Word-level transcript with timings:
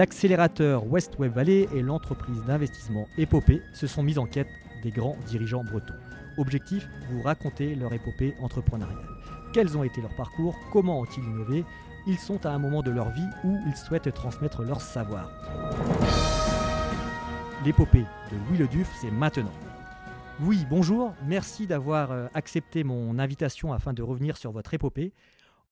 L'accélérateur 0.00 0.86
West 0.86 1.18
Web 1.18 1.34
Valley 1.34 1.68
et 1.74 1.82
l'entreprise 1.82 2.42
d'investissement 2.46 3.06
Épopée 3.18 3.60
se 3.74 3.86
sont 3.86 4.02
mis 4.02 4.16
en 4.16 4.24
quête 4.24 4.48
des 4.82 4.90
grands 4.90 5.18
dirigeants 5.26 5.62
bretons. 5.62 5.92
Objectif, 6.38 6.88
vous 7.10 7.20
raconter 7.20 7.74
leur 7.74 7.92
épopée 7.92 8.34
entrepreneuriale. 8.40 8.96
Quels 9.52 9.76
ont 9.76 9.84
été 9.84 10.00
leurs 10.00 10.16
parcours? 10.16 10.56
Comment 10.72 11.00
ont-ils 11.00 11.22
innové? 11.22 11.66
Ils 12.06 12.16
sont 12.16 12.46
à 12.46 12.48
un 12.48 12.58
moment 12.58 12.80
de 12.80 12.90
leur 12.90 13.10
vie 13.10 13.28
où 13.44 13.58
ils 13.66 13.76
souhaitent 13.76 14.10
transmettre 14.14 14.62
leur 14.62 14.80
savoir. 14.80 15.30
L'épopée 17.66 18.06
de 18.32 18.36
Louis 18.48 18.56
Le 18.56 18.68
Duf, 18.68 18.90
c'est 19.02 19.10
maintenant. 19.10 19.52
Oui, 20.42 20.64
bonjour, 20.70 21.12
merci 21.26 21.66
d'avoir 21.66 22.10
euh, 22.10 22.26
accepté 22.32 22.84
mon 22.84 23.18
invitation 23.18 23.74
afin 23.74 23.92
de 23.92 24.02
revenir 24.02 24.38
sur 24.38 24.50
votre 24.50 24.72
épopée. 24.72 25.12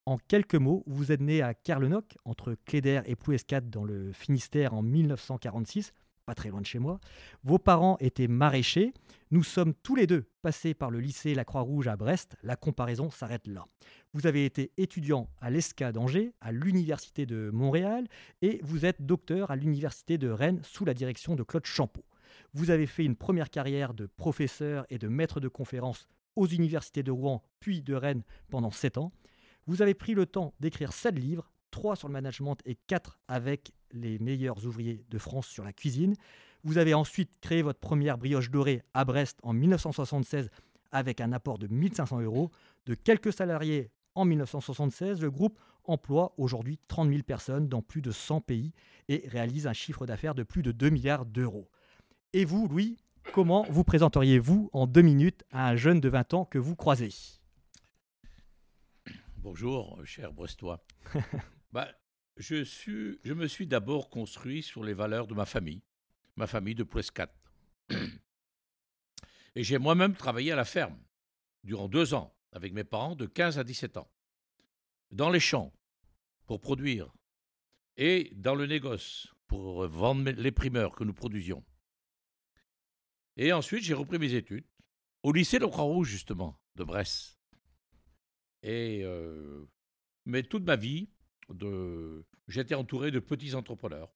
En 0.05 0.17
quelques 0.17 0.55
mots, 0.55 0.83
vous 0.87 1.11
êtes 1.11 1.21
né 1.21 1.41
à 1.41 1.53
Kerlenoc, 1.53 2.17
entre 2.25 2.55
Cléder 2.65 3.01
et 3.05 3.15
Plouescat 3.15 3.61
dans 3.61 3.83
le 3.83 4.11
Finistère 4.11 4.73
en 4.73 4.81
1946, 4.81 5.93
pas 6.25 6.35
très 6.35 6.49
loin 6.49 6.61
de 6.61 6.65
chez 6.65 6.77
moi. 6.77 6.99
Vos 7.43 7.57
parents 7.57 7.97
étaient 7.99 8.27
maraîchers. 8.27 8.93
Nous 9.31 9.41
sommes 9.41 9.73
tous 9.73 9.95
les 9.95 10.05
deux 10.05 10.29
passés 10.43 10.75
par 10.75 10.91
le 10.91 10.99
lycée 10.99 11.33
La 11.33 11.43
Croix-Rouge 11.43 11.87
à 11.87 11.97
Brest. 11.97 12.35
La 12.43 12.55
comparaison 12.55 13.09
s'arrête 13.09 13.47
là. 13.47 13.65
Vous 14.13 14.27
avez 14.27 14.45
été 14.45 14.71
étudiant 14.77 15.29
à 15.41 15.49
l'ESCA 15.49 15.91
d'Angers, 15.91 16.33
à 16.39 16.51
l'Université 16.51 17.25
de 17.25 17.49
Montréal, 17.51 18.07
et 18.43 18.59
vous 18.63 18.85
êtes 18.85 19.05
docteur 19.05 19.49
à 19.49 19.55
l'Université 19.55 20.19
de 20.19 20.29
Rennes 20.29 20.61
sous 20.63 20.85
la 20.85 20.93
direction 20.93 21.35
de 21.35 21.41
Claude 21.41 21.65
Champeau. 21.65 22.05
Vous 22.53 22.69
avez 22.69 22.85
fait 22.85 23.05
une 23.05 23.15
première 23.15 23.49
carrière 23.49 23.95
de 23.95 24.05
professeur 24.05 24.85
et 24.89 24.99
de 24.99 25.07
maître 25.07 25.39
de 25.39 25.47
conférences 25.47 26.07
aux 26.35 26.47
universités 26.47 27.03
de 27.03 27.11
Rouen 27.11 27.43
puis 27.59 27.81
de 27.81 27.95
Rennes 27.95 28.23
pendant 28.49 28.69
sept 28.71 28.97
ans. 28.99 29.11
Vous 29.67 29.81
avez 29.81 29.93
pris 29.93 30.13
le 30.13 30.25
temps 30.25 30.53
d'écrire 30.59 30.93
sept 30.93 31.17
livres, 31.17 31.51
trois 31.71 31.95
sur 31.95 32.07
le 32.07 32.13
management 32.13 32.57
et 32.65 32.75
quatre 32.75 33.19
avec 33.27 33.71
les 33.91 34.19
meilleurs 34.19 34.65
ouvriers 34.65 35.05
de 35.09 35.17
France 35.17 35.47
sur 35.47 35.63
la 35.63 35.73
cuisine. 35.73 36.15
Vous 36.63 36.77
avez 36.77 36.93
ensuite 36.93 37.39
créé 37.39 37.61
votre 37.61 37.79
première 37.79 38.17
brioche 38.17 38.49
dorée 38.51 38.81
à 38.93 39.05
Brest 39.05 39.39
en 39.43 39.53
1976 39.53 40.49
avec 40.91 41.21
un 41.21 41.31
apport 41.31 41.57
de 41.57 41.67
1500 41.67 42.21
euros. 42.21 42.51
De 42.85 42.95
quelques 42.95 43.33
salariés 43.33 43.91
en 44.15 44.25
1976, 44.25 45.21
le 45.21 45.31
groupe 45.31 45.59
emploie 45.85 46.33
aujourd'hui 46.37 46.79
30 46.87 47.09
000 47.09 47.23
personnes 47.23 47.67
dans 47.67 47.81
plus 47.81 48.01
de 48.01 48.11
100 48.11 48.41
pays 48.41 48.73
et 49.07 49.23
réalise 49.27 49.67
un 49.67 49.73
chiffre 49.73 50.05
d'affaires 50.05 50.35
de 50.35 50.43
plus 50.43 50.61
de 50.61 50.71
2 50.71 50.89
milliards 50.89 51.25
d'euros. 51.25 51.69
Et 52.33 52.45
vous, 52.45 52.67
Louis, 52.67 52.97
comment 53.33 53.65
vous 53.69 53.83
présenteriez-vous 53.83 54.69
en 54.73 54.87
deux 54.87 55.01
minutes 55.01 55.43
à 55.51 55.69
un 55.69 55.75
jeune 55.75 55.99
de 55.99 56.09
20 56.09 56.33
ans 56.33 56.45
que 56.45 56.59
vous 56.59 56.75
croisez? 56.75 57.38
Bonjour, 59.41 60.05
cher 60.05 60.33
Brestois. 60.33 60.85
bah, 61.71 61.87
je, 62.35 62.61
suis, 62.61 63.17
je 63.23 63.33
me 63.33 63.47
suis 63.47 63.67
d'abord 63.67 64.09
construit 64.09 64.61
sur 64.61 64.83
les 64.83 64.93
valeurs 64.93 65.27
de 65.27 65.33
ma 65.33 65.45
famille, 65.45 65.81
ma 66.35 66.45
famille 66.45 66.75
de 66.75 66.83
Prescat. 66.83 67.33
Et 69.55 69.63
j'ai 69.63 69.77
moi-même 69.77 70.13
travaillé 70.13 70.51
à 70.51 70.57
la 70.57 70.65
ferme 70.65 70.99
durant 71.63 71.87
deux 71.87 72.13
ans 72.13 72.35
avec 72.51 72.73
mes 72.73 72.83
parents 72.83 73.15
de 73.15 73.27
15 73.27 73.59
à 73.59 73.63
17 73.63 73.95
ans, 73.95 74.11
dans 75.11 75.29
les 75.29 75.39
champs 75.39 75.73
pour 76.45 76.59
produire 76.59 77.09
et 77.95 78.33
dans 78.35 78.55
le 78.55 78.65
négoce 78.65 79.33
pour 79.47 79.87
vendre 79.87 80.29
les 80.31 80.51
primeurs 80.51 80.95
que 80.95 81.05
nous 81.05 81.13
produisions. 81.13 81.63
Et 83.37 83.53
ensuite, 83.53 83.85
j'ai 83.85 83.93
repris 83.93 84.19
mes 84.19 84.33
études 84.33 84.67
au 85.23 85.31
lycée 85.31 85.59
de 85.59 85.65
Croix-Rouge, 85.65 86.09
justement, 86.09 86.59
de 86.75 86.83
Brest. 86.83 87.38
Et, 88.63 89.05
mais 90.25 90.43
toute 90.43 90.63
ma 90.63 90.75
vie, 90.75 91.09
j'étais 92.47 92.75
entouré 92.75 93.11
de 93.11 93.19
petits 93.19 93.55
entrepreneurs, 93.55 94.13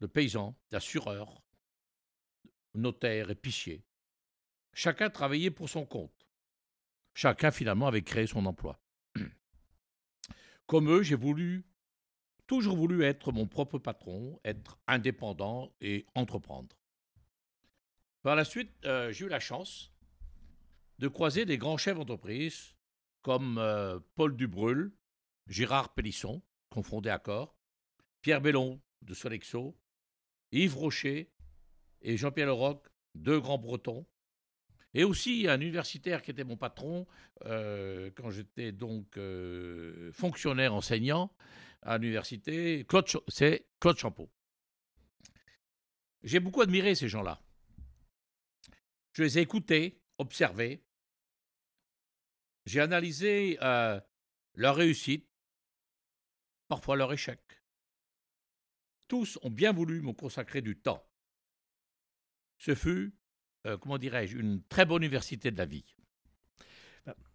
de 0.00 0.06
paysans, 0.06 0.58
d'assureurs, 0.70 1.42
notaires, 2.74 3.30
épiciers. 3.30 3.84
Chacun 4.72 5.08
travaillait 5.10 5.50
pour 5.50 5.68
son 5.68 5.86
compte. 5.86 6.26
Chacun, 7.14 7.52
finalement, 7.52 7.86
avait 7.86 8.02
créé 8.02 8.26
son 8.26 8.44
emploi. 8.44 8.80
Comme 10.66 10.90
eux, 10.90 11.02
j'ai 11.02 11.14
voulu, 11.14 11.64
toujours 12.48 12.76
voulu 12.76 13.04
être 13.04 13.30
mon 13.30 13.46
propre 13.46 13.78
patron, 13.78 14.40
être 14.44 14.78
indépendant 14.88 15.72
et 15.80 16.06
entreprendre. 16.16 16.76
Par 18.22 18.34
la 18.34 18.44
suite, 18.44 18.72
j'ai 18.82 19.26
eu 19.26 19.28
la 19.28 19.38
chance 19.38 19.92
de 20.98 21.08
croiser 21.08 21.44
des 21.44 21.58
grands 21.58 21.76
chefs 21.76 21.96
d'entreprise 21.96 22.73
comme 23.24 23.56
euh, 23.58 23.98
Paul 24.14 24.36
Dubrul, 24.36 24.92
Gérard 25.48 25.94
Pélisson, 25.94 26.42
confondé 26.68 27.08
à 27.08 27.18
corps, 27.18 27.56
Pierre 28.20 28.42
Bellon 28.42 28.80
de 29.02 29.14
Solexo, 29.14 29.76
Yves 30.52 30.76
Rocher 30.76 31.32
et 32.02 32.16
Jean-Pierre 32.18 32.46
Leroc, 32.46 32.86
deux 33.14 33.40
grands 33.40 33.58
bretons, 33.58 34.06
et 34.92 35.04
aussi 35.04 35.48
un 35.48 35.60
universitaire 35.60 36.22
qui 36.22 36.30
était 36.30 36.44
mon 36.44 36.58
patron 36.58 37.06
euh, 37.46 38.10
quand 38.14 38.30
j'étais 38.30 38.72
donc 38.72 39.18
fonctionnaire 40.12 40.74
enseignant 40.74 41.32
à 41.82 41.96
l'université, 41.98 42.86
c'est 43.28 43.66
Claude 43.80 43.96
Champeau. 43.96 44.30
J'ai 46.22 46.40
beaucoup 46.40 46.60
admiré 46.60 46.94
ces 46.94 47.08
gens-là. 47.08 47.40
Je 49.12 49.22
les 49.22 49.38
ai 49.38 49.42
écoutés, 49.42 50.02
observés. 50.18 50.83
J'ai 52.66 52.80
analysé 52.80 53.58
euh, 53.62 54.00
leur 54.54 54.76
réussite, 54.76 55.28
parfois 56.68 56.96
leur 56.96 57.12
échec. 57.12 57.40
Tous 59.08 59.38
ont 59.42 59.50
bien 59.50 59.72
voulu 59.72 60.00
me 60.00 60.12
consacrer 60.12 60.62
du 60.62 60.76
temps. 60.76 61.06
Ce 62.58 62.74
fut, 62.74 63.14
euh, 63.66 63.76
comment 63.76 63.98
dirais-je, 63.98 64.38
une 64.38 64.62
très 64.64 64.86
bonne 64.86 65.02
université 65.02 65.50
de 65.50 65.58
la 65.58 65.66
vie 65.66 65.94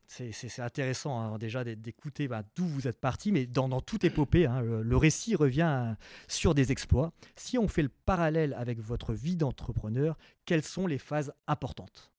c'est 0.10 0.60
intéressant 0.60 1.20
hein, 1.20 1.38
déjà 1.38 1.64
d'écouter 1.64 2.28
bah, 2.28 2.44
d'où 2.56 2.66
vous 2.66 2.88
êtes 2.88 3.00
parti, 3.00 3.32
mais 3.32 3.46
dans, 3.46 3.80
toute 3.82 4.04
épopée, 4.04 4.48
hein, 4.48 4.62
le, 4.62 4.98
récit 4.98 5.36
revient 5.36 5.96
sur 6.28 6.56
des 6.56 6.72
exploits. 6.72 7.14
Si 7.36 7.58
on 7.58 7.68
fait 7.68 7.84
le 7.84 7.92
parallèle 8.06 8.54
avec 8.56 8.80
votre 8.80 9.14
vie 9.14 9.36
d'entrepreneur, 9.36 10.18
quelles 10.46 10.64
sont 10.64 10.88
les 10.88 10.98
phases 10.98 11.32
importantes? 11.48 12.12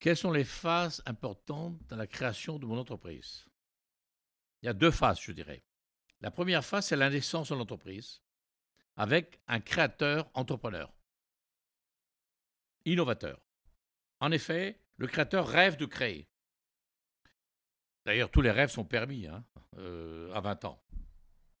Quelles 0.00 0.16
sont 0.16 0.32
les 0.32 0.44
phases 0.44 1.02
importantes 1.04 1.78
dans 1.88 1.96
la 1.96 2.06
création 2.06 2.58
de 2.58 2.64
mon 2.64 2.78
entreprise? 2.78 3.46
Il 4.62 4.66
y 4.66 4.68
a 4.70 4.72
deux 4.72 4.90
phases, 4.90 5.20
je 5.20 5.32
dirais. 5.32 5.62
La 6.22 6.30
première 6.30 6.64
phase, 6.64 6.86
c'est 6.86 6.96
la 6.96 7.10
naissance 7.10 7.50
de 7.50 7.54
l'entreprise 7.54 8.22
avec 8.96 9.40
un 9.46 9.60
créateur 9.60 10.30
entrepreneur, 10.34 10.92
innovateur. 12.84 13.40
En 14.20 14.32
effet, 14.32 14.80
le 14.96 15.06
créateur 15.06 15.46
rêve 15.46 15.76
de 15.76 15.86
créer. 15.86 16.28
D'ailleurs, 18.04 18.30
tous 18.30 18.42
les 18.42 18.50
rêves 18.50 18.70
sont 18.70 18.84
permis 18.84 19.26
hein, 19.26 19.44
euh, 19.76 20.32
à 20.32 20.40
20 20.40 20.64
ans. 20.64 20.82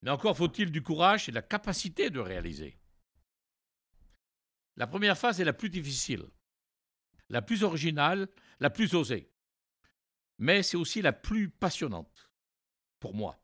Mais 0.02 0.10
encore 0.10 0.36
faut-il 0.36 0.70
du 0.70 0.82
courage 0.82 1.28
et 1.28 1.32
de 1.32 1.36
la 1.36 1.42
capacité 1.42 2.08
de 2.08 2.20
réaliser. 2.20 2.78
La 4.76 4.86
première 4.86 5.18
phase 5.18 5.40
est 5.40 5.44
la 5.44 5.52
plus 5.52 5.68
difficile, 5.68 6.24
la 7.30 7.42
plus 7.42 7.64
originale, 7.64 8.28
la 8.60 8.70
plus 8.70 8.94
osée. 8.94 9.32
Mais 10.38 10.62
c'est 10.62 10.76
aussi 10.76 11.00
la 11.00 11.12
plus 11.12 11.48
passionnante, 11.48 12.30
pour 12.98 13.14
moi. 13.14 13.42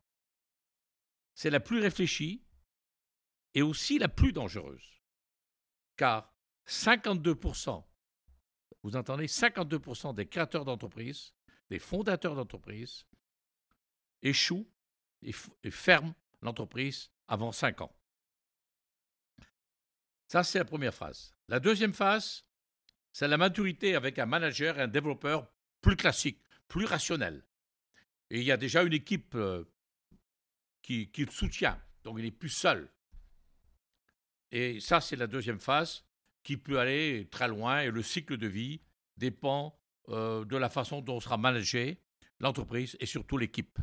C'est 1.33 1.49
la 1.49 1.59
plus 1.59 1.79
réfléchie 1.79 2.43
et 3.53 3.61
aussi 3.61 3.97
la 3.97 4.07
plus 4.07 4.33
dangereuse. 4.33 5.01
Car 5.95 6.33
52% 6.67 7.83
vous 8.87 8.95
entendez 8.95 9.27
52% 9.27 10.15
des 10.15 10.27
créateurs 10.27 10.63
d'entreprises, 10.63 11.33
des 11.69 11.77
fondateurs 11.77 12.35
d'entreprises, 12.35 13.05
échouent 14.21 14.65
et, 15.21 15.33
ferment 15.71 16.15
l'entreprise 16.41 17.11
avant 17.27 17.51
5 17.51 17.81
ans. 17.81 17.93
Ça, 20.27 20.43
c'est 20.43 20.59
la 20.59 20.63
première 20.63 20.93
phase. 20.93 21.35
La 21.49 21.59
deuxième 21.59 21.93
phase, 21.93 22.45
c'est 23.17 23.27
la 23.27 23.37
maturité 23.37 23.95
avec 23.95 24.19
un 24.19 24.27
manager 24.27 24.77
et 24.77 24.83
un 24.83 24.87
développeur 24.87 25.47
plus 25.81 25.95
classique, 25.95 26.39
plus 26.67 26.85
rationnel. 26.85 27.43
Et 28.29 28.41
il 28.41 28.43
y 28.43 28.51
a 28.51 28.57
déjà 28.57 28.83
une 28.83 28.93
équipe 28.93 29.33
euh, 29.33 29.63
qui, 30.83 31.09
le 31.17 31.31
soutient, 31.31 31.81
donc 32.03 32.19
il 32.19 32.25
n'est 32.25 32.31
plus 32.31 32.49
seul. 32.49 32.87
Et 34.51 34.79
ça, 34.79 35.01
c'est 35.01 35.15
la 35.15 35.25
deuxième 35.25 35.59
phase 35.59 36.05
qui 36.43 36.57
peut 36.57 36.77
aller 36.77 37.27
très 37.31 37.47
loin 37.47 37.79
et 37.79 37.89
le 37.89 38.03
cycle 38.03 38.37
de 38.37 38.45
vie 38.45 38.81
dépend 39.17 39.75
euh, 40.09 40.45
de 40.45 40.55
la 40.55 40.69
façon 40.69 41.01
dont 41.01 41.19
sera 41.19 41.37
managée 41.37 41.97
l'entreprise 42.39 42.95
et 42.99 43.07
surtout 43.07 43.37
l'équipe. 43.37 43.79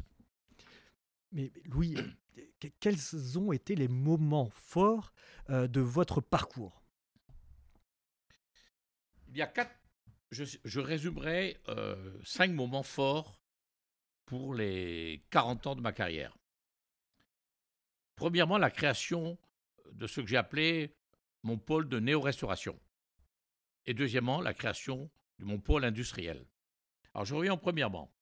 Mais 1.32 1.50
Louis, 1.64 1.96
quels 2.78 3.36
ont 3.36 3.50
été 3.50 3.74
les 3.74 3.88
moments 3.88 4.52
forts 4.54 5.12
euh, 5.50 5.66
de 5.66 5.80
votre 5.80 6.20
parcours? 6.20 6.83
Il 9.34 9.38
y 9.38 9.42
a 9.42 9.48
quatre, 9.48 9.74
je, 10.30 10.78
résumerai 10.78 11.60
euh, 11.66 12.16
cinq 12.22 12.52
moments 12.52 12.84
forts 12.84 13.42
pour 14.26 14.54
les 14.54 15.26
40 15.30 15.66
ans 15.66 15.74
de 15.74 15.80
ma 15.80 15.92
carrière. 15.92 16.38
Premièrement, 18.14 18.58
la 18.58 18.70
création 18.70 19.36
de 19.90 20.06
ce 20.06 20.20
que 20.20 20.28
j'ai 20.28 20.36
appelé 20.36 20.94
mon 21.42 21.58
pôle 21.58 21.88
de 21.88 21.98
néo-restauration. 21.98 22.78
Et 23.86 23.92
deuxièmement, 23.92 24.40
la 24.40 24.54
création 24.54 25.10
de 25.40 25.44
mon 25.46 25.58
pôle 25.58 25.84
industriel. 25.84 26.46
Alors, 27.12 27.24
je 27.24 27.34
reviens 27.34 27.56
premièrement. 27.56 28.14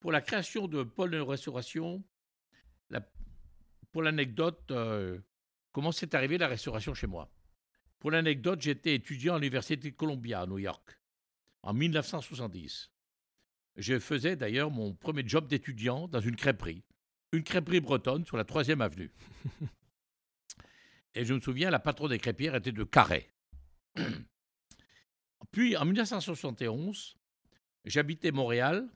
Pour 0.00 0.12
la 0.12 0.20
création 0.20 0.68
de 0.68 0.82
pôle 0.82 1.12
de 1.12 1.20
restauration, 1.20 2.04
pour 3.92 4.02
l'anecdote, 4.02 4.70
euh, 4.70 5.18
comment 5.72 5.92
s'est 5.92 6.14
arrivé 6.14 6.36
la 6.36 6.46
restauration 6.46 6.92
chez 6.92 7.06
moi? 7.06 7.32
Pour 7.98 8.10
l'anecdote, 8.12 8.60
j'étais 8.60 8.94
étudiant 8.94 9.34
à 9.34 9.38
l'Université 9.38 9.90
de 9.90 9.96
Columbia 9.96 10.42
à 10.42 10.46
New 10.46 10.58
York 10.58 10.98
en 11.62 11.74
1970. 11.74 12.90
Je 13.76 13.98
faisais 13.98 14.36
d'ailleurs 14.36 14.70
mon 14.70 14.94
premier 14.94 15.22
job 15.26 15.48
d'étudiant 15.48 16.08
dans 16.08 16.20
une 16.20 16.36
crêperie, 16.36 16.84
une 17.32 17.42
crêperie 17.42 17.80
bretonne 17.80 18.24
sur 18.24 18.36
la 18.36 18.44
3e 18.44 18.80
avenue. 18.80 19.10
Et 21.14 21.24
je 21.24 21.34
me 21.34 21.40
souviens, 21.40 21.70
la 21.70 21.80
patronne 21.80 22.10
des 22.10 22.18
crêpières 22.18 22.54
était 22.54 22.72
de 22.72 22.84
Carré. 22.84 23.32
Puis, 25.50 25.76
en 25.76 25.84
1971, 25.84 27.16
j'habitais 27.84 28.30
Montréal 28.30 28.88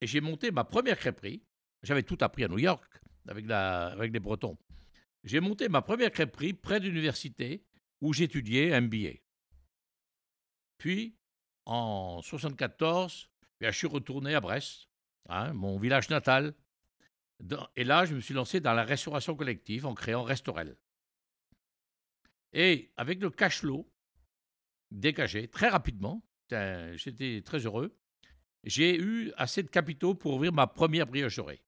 et 0.00 0.06
j'ai 0.06 0.20
monté 0.20 0.50
ma 0.50 0.64
première 0.64 0.98
crêperie. 0.98 1.42
J'avais 1.82 2.02
tout 2.02 2.18
appris 2.20 2.44
à 2.44 2.48
New 2.48 2.58
York 2.58 3.00
avec, 3.28 3.48
avec 3.50 4.12
les 4.12 4.18
Bretons. 4.18 4.58
J'ai 5.22 5.40
monté 5.40 5.68
ma 5.68 5.82
première 5.82 6.10
crêperie 6.10 6.52
près 6.52 6.80
de 6.80 6.86
l'université 6.86 7.64
où 8.00 8.12
j'étudiais 8.12 8.80
MBA. 8.80 9.20
Puis, 10.78 11.16
en 11.64 12.20
1974, 12.22 13.28
je 13.60 13.70
suis 13.70 13.86
retourné 13.86 14.34
à 14.34 14.40
Brest, 14.40 14.88
hein, 15.28 15.52
mon 15.52 15.78
village 15.78 16.08
natal. 16.08 16.54
Et 17.76 17.84
là, 17.84 18.04
je 18.04 18.14
me 18.14 18.20
suis 18.20 18.34
lancé 18.34 18.60
dans 18.60 18.72
la 18.72 18.84
restauration 18.84 19.36
collective 19.36 19.86
en 19.86 19.94
créant 19.94 20.22
Restorel. 20.22 20.76
Et 22.52 22.92
avec 22.96 23.20
le 23.20 23.30
cash 23.30 23.60
flow 23.60 23.90
dégagé 24.90 25.48
très 25.48 25.68
rapidement, 25.68 26.22
j'étais 26.50 27.42
très 27.44 27.58
heureux, 27.66 27.96
j'ai 28.64 28.98
eu 28.98 29.32
assez 29.36 29.62
de 29.62 29.68
capitaux 29.68 30.14
pour 30.14 30.34
ouvrir 30.34 30.52
ma 30.52 30.66
première 30.66 31.06
briocherie. 31.06 31.62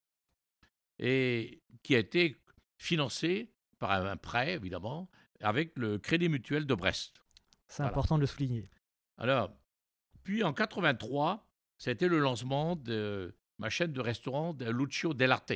Et 0.98 1.62
qui 1.82 1.94
a 1.94 1.98
été 1.98 2.36
financée 2.78 3.52
par 3.78 3.90
un 3.92 4.16
prêt, 4.16 4.54
évidemment, 4.54 5.10
avec 5.40 5.76
le 5.76 5.98
Crédit 5.98 6.28
Mutuel 6.28 6.66
de 6.66 6.74
Brest. 6.74 7.22
C'est 7.68 7.82
important 7.82 8.16
de 8.16 8.20
le 8.20 8.26
souligner. 8.26 8.68
Alors, 9.16 9.52
puis 10.22 10.42
en 10.42 10.52
83, 10.52 11.46
c'était 11.78 12.08
le 12.08 12.18
lancement 12.18 12.76
de 12.76 13.34
ma 13.58 13.70
chaîne 13.70 13.92
de 13.92 14.00
restaurant 14.00 14.54
de 14.54 14.68
Lucio 14.70 15.14
Dell'Arte. 15.14 15.52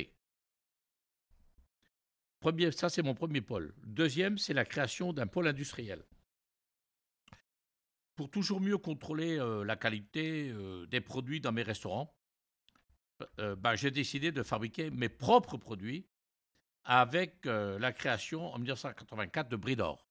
Premier, 2.39 2.71
ça, 2.71 2.89
c'est 2.89 3.01
mon 3.01 3.15
premier 3.15 3.41
pôle. 3.41 3.73
Deuxième, 3.85 4.37
c'est 4.37 4.53
la 4.53 4.65
création 4.65 5.13
d'un 5.13 5.27
pôle 5.27 5.47
industriel. 5.47 6.05
Pour 8.15 8.29
toujours 8.29 8.61
mieux 8.61 8.77
contrôler 8.77 9.39
euh, 9.39 9.63
la 9.65 9.75
qualité 9.75 10.49
euh, 10.51 10.85
des 10.85 11.01
produits 11.01 11.41
dans 11.41 11.51
mes 11.51 11.63
restaurants, 11.63 12.15
euh, 13.39 13.55
bah, 13.55 13.75
j'ai 13.75 13.91
décidé 13.91 14.31
de 14.31 14.43
fabriquer 14.43 14.91
mes 14.91 15.09
propres 15.09 15.57
produits 15.57 16.07
avec 16.85 17.45
la 17.45 17.91
création 17.91 18.53
en 18.53 18.57
1984 18.59 19.49
de 19.49 19.55
Bridor. 19.55 20.07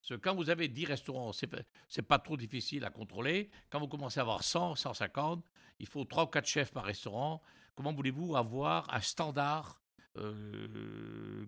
Parce 0.00 0.20
que 0.20 0.24
quand 0.24 0.34
vous 0.36 0.50
avez 0.50 0.68
10 0.68 0.84
restaurants, 0.84 1.32
ce 1.32 1.46
n'est 1.46 2.06
pas 2.06 2.18
trop 2.18 2.36
difficile 2.36 2.84
à 2.84 2.90
contrôler. 2.90 3.50
Quand 3.70 3.80
vous 3.80 3.88
commencez 3.88 4.20
à 4.20 4.22
avoir 4.22 4.44
100, 4.44 4.76
150, 4.76 5.44
il 5.80 5.86
faut 5.86 6.04
3 6.04 6.24
ou 6.24 6.26
4 6.28 6.46
chefs 6.46 6.72
par 6.72 6.84
restaurant. 6.84 7.42
Comment 7.74 7.92
voulez-vous 7.92 8.36
avoir 8.36 8.92
un 8.94 9.00
standard 9.00 9.80
euh, 10.18 11.46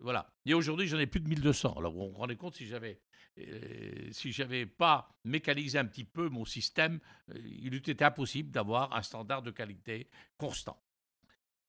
voilà. 0.00 0.32
Et 0.46 0.54
aujourd'hui, 0.54 0.86
j'en 0.86 0.98
ai 0.98 1.06
plus 1.06 1.20
de 1.20 1.28
1200. 1.28 1.74
Alors, 1.76 1.92
vous 1.92 2.10
vous 2.10 2.18
rendez 2.18 2.36
compte, 2.36 2.54
si 2.54 2.66
j'avais 2.66 3.00
euh, 3.38 4.08
si 4.12 4.32
pas 4.78 5.08
mécanisé 5.24 5.78
un 5.78 5.84
petit 5.84 6.04
peu 6.04 6.28
mon 6.28 6.44
système, 6.44 7.00
euh, 7.30 7.38
il 7.44 7.74
eût 7.74 7.78
été 7.78 8.04
impossible 8.04 8.50
d'avoir 8.50 8.94
un 8.94 9.02
standard 9.02 9.42
de 9.42 9.50
qualité 9.50 10.08
constant. 10.36 10.80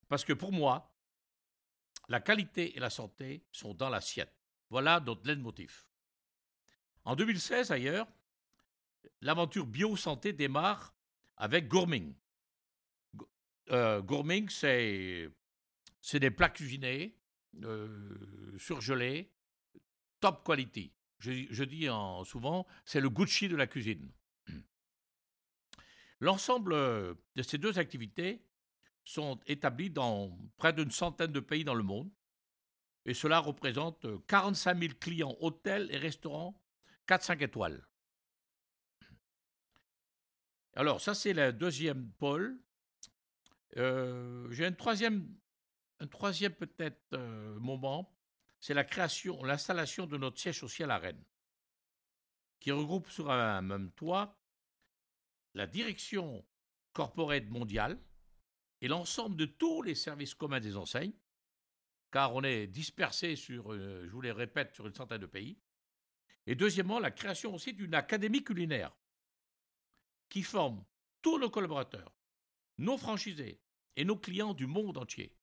Parce 0.07 0.23
que 0.23 0.33
pour 0.33 0.51
moi, 0.51 0.91
la 2.09 2.19
qualité 2.19 2.75
et 2.75 2.79
la 2.79 2.89
santé 2.89 3.45
sont 3.51 3.73
dans 3.73 3.89
l'assiette. 3.89 4.33
Voilà 4.69 4.99
notre 4.99 5.25
leitmotiv. 5.25 5.85
En 7.05 7.15
2016, 7.15 7.71
ailleurs, 7.71 8.07
l'aventure 9.21 9.65
bio-santé 9.65 10.33
démarre 10.33 10.93
avec 11.37 11.67
Gourming. 11.67 12.13
gourming, 13.69 14.49
c'est 14.49 15.31
des 16.13 16.31
plats 16.31 16.49
cuisinés, 16.49 17.15
euh, 17.63 18.57
surgelés, 18.57 19.31
top 20.19 20.43
quality. 20.43 20.91
Je, 21.19 21.63
dis 21.63 21.89
en, 21.89 22.23
souvent, 22.23 22.65
c'est 22.85 23.01
le 23.01 23.09
Gucci 23.09 23.49
de 23.49 23.55
la 23.55 23.67
cuisine. 23.67 24.11
L'ensemble 26.19 26.73
de 26.73 27.43
ces 27.43 27.57
deux 27.57 27.77
activités 27.77 28.41
sont 29.09 29.39
établies 29.47 29.89
dans 29.89 30.37
près 30.57 30.71
d'une 30.71 30.91
centaine 30.91 31.31
de 31.31 31.39
pays 31.39 31.63
dans 31.63 31.73
le 31.73 31.83
monde. 31.83 32.11
Et 33.05 33.15
cela 33.15 33.39
représente 33.39 34.05
45 34.27 34.79
000 34.79 34.93
clients 34.99 35.35
hôtels 35.39 35.89
et 35.91 35.97
restaurants 35.97 36.61
4-5 37.07 37.43
étoiles. 37.43 37.87
Alors, 40.75 41.01
ça, 41.01 41.15
c'est 41.15 41.33
le 41.33 41.51
deuxième 41.51 42.11
pôle. 42.19 42.61
Euh, 43.77 44.49
j'ai 44.51 44.67
une 44.67 44.75
troisième 44.75 45.35
un 46.01 46.07
troisième 46.07 46.53
peut-être 46.53 47.01
euh, 47.13 47.59
moment, 47.59 48.15
c'est 48.61 48.73
la 48.73 48.85
création, 48.85 49.43
l'installation 49.43 50.05
de 50.05 50.17
notre 50.17 50.39
siège 50.39 50.59
social 50.59 50.91
à 50.91 50.97
Rennes, 50.97 51.25
qui 52.61 52.71
regroupe 52.71 53.09
sur 53.09 53.29
un 53.29 53.61
même 53.61 53.91
toit 53.91 54.39
la 55.55 55.67
direction 55.67 56.45
corporate 56.93 57.49
mondiale 57.49 57.99
et 58.81 58.87
l'ensemble 58.87 59.35
de 59.35 59.45
tous 59.45 59.81
les 59.81 59.95
services 59.95 60.33
communs 60.33 60.59
des 60.59 60.77
enseignes, 60.77 61.13
car 62.11 62.33
on 62.33 62.43
est 62.43 62.67
dispersé 62.67 63.35
sur, 63.35 63.73
euh, 63.73 64.05
je 64.05 64.11
vous 64.11 64.21
les 64.21 64.31
répète, 64.31 64.73
sur 64.73 64.87
une 64.87 64.93
centaine 64.93 65.21
de 65.21 65.25
pays. 65.25 65.59
Et 66.47 66.55
deuxièmement, 66.55 66.99
la 66.99 67.11
création 67.11 67.53
aussi 67.53 67.73
d'une 67.73 67.93
académie 67.93 68.43
culinaire 68.43 68.95
qui 70.29 70.43
forme 70.43 70.83
tous 71.21 71.37
nos 71.37 71.49
collaborateurs, 71.49 72.13
nos 72.77 72.97
franchisés 72.97 73.61
et 73.95 74.05
nos 74.05 74.17
clients 74.17 74.53
du 74.53 74.65
monde 74.65 74.97
entier 74.97 75.35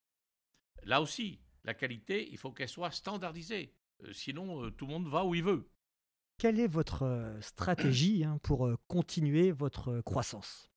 Là 0.83 1.01
aussi, 1.01 1.41
la 1.65 1.75
qualité, 1.75 2.29
il 2.31 2.39
faut 2.39 2.53
qu'elle 2.53 2.69
soit 2.69 2.91
standardisée. 2.91 3.75
Euh, 4.03 4.13
sinon, 4.13 4.65
euh, 4.65 4.71
tout 4.71 4.87
le 4.87 4.93
monde 4.93 5.09
va 5.09 5.25
où 5.25 5.35
il 5.35 5.43
veut. 5.43 5.69
Quelle 6.39 6.61
est 6.61 6.67
votre 6.67 7.39
stratégie 7.41 8.23
hein, 8.25 8.39
pour 8.43 8.71
continuer 8.89 9.53
votre 9.53 10.03
croissance? 10.03 10.71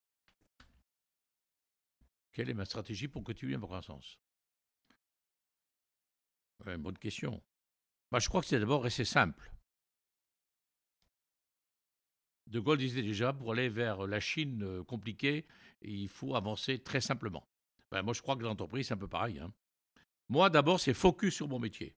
Quelle 2.40 2.52
est 2.52 2.54
ma 2.54 2.64
stratégie 2.64 3.10
pour 3.10 3.22
continuer 3.22 3.58
ma 3.58 3.68
croissance 3.68 4.18
Bonne 6.64 6.98
question. 6.98 7.44
Bah, 8.12 8.20
je 8.20 8.30
crois 8.30 8.40
que 8.40 8.48
c'est 8.48 8.62
d'abord 8.62 8.86
assez 8.86 9.04
simple. 9.04 9.52
De 12.48 12.62
Gaulle 12.62 12.78
disait 12.78 13.02
déjà, 13.02 13.34
pour 13.34 13.52
aller 13.52 13.68
vers 13.68 14.08
la 14.08 14.22
Chine 14.22 14.86
compliquée, 14.86 15.48
il 15.82 16.08
faut 16.08 16.34
avancer 16.34 16.80
très 16.80 17.02
simplement. 17.02 17.46
Ben, 17.92 18.04
moi, 18.04 18.14
je 18.14 18.22
crois 18.22 18.38
que 18.38 18.44
l'entreprise, 18.44 18.88
c'est 18.88 18.94
un 18.94 18.98
peu 18.98 19.10
pareil. 19.10 19.38
Hein. 19.40 19.54
Moi, 20.30 20.50
d'abord, 20.50 20.80
c'est 20.80 20.94
focus 20.94 21.36
sur 21.36 21.50
mon 21.50 21.60
métier. 21.60 21.94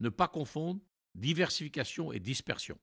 Ne 0.00 0.08
pas 0.08 0.28
confondre 0.28 0.80
diversification 1.14 2.10
et 2.10 2.20
dispersion. 2.20 2.80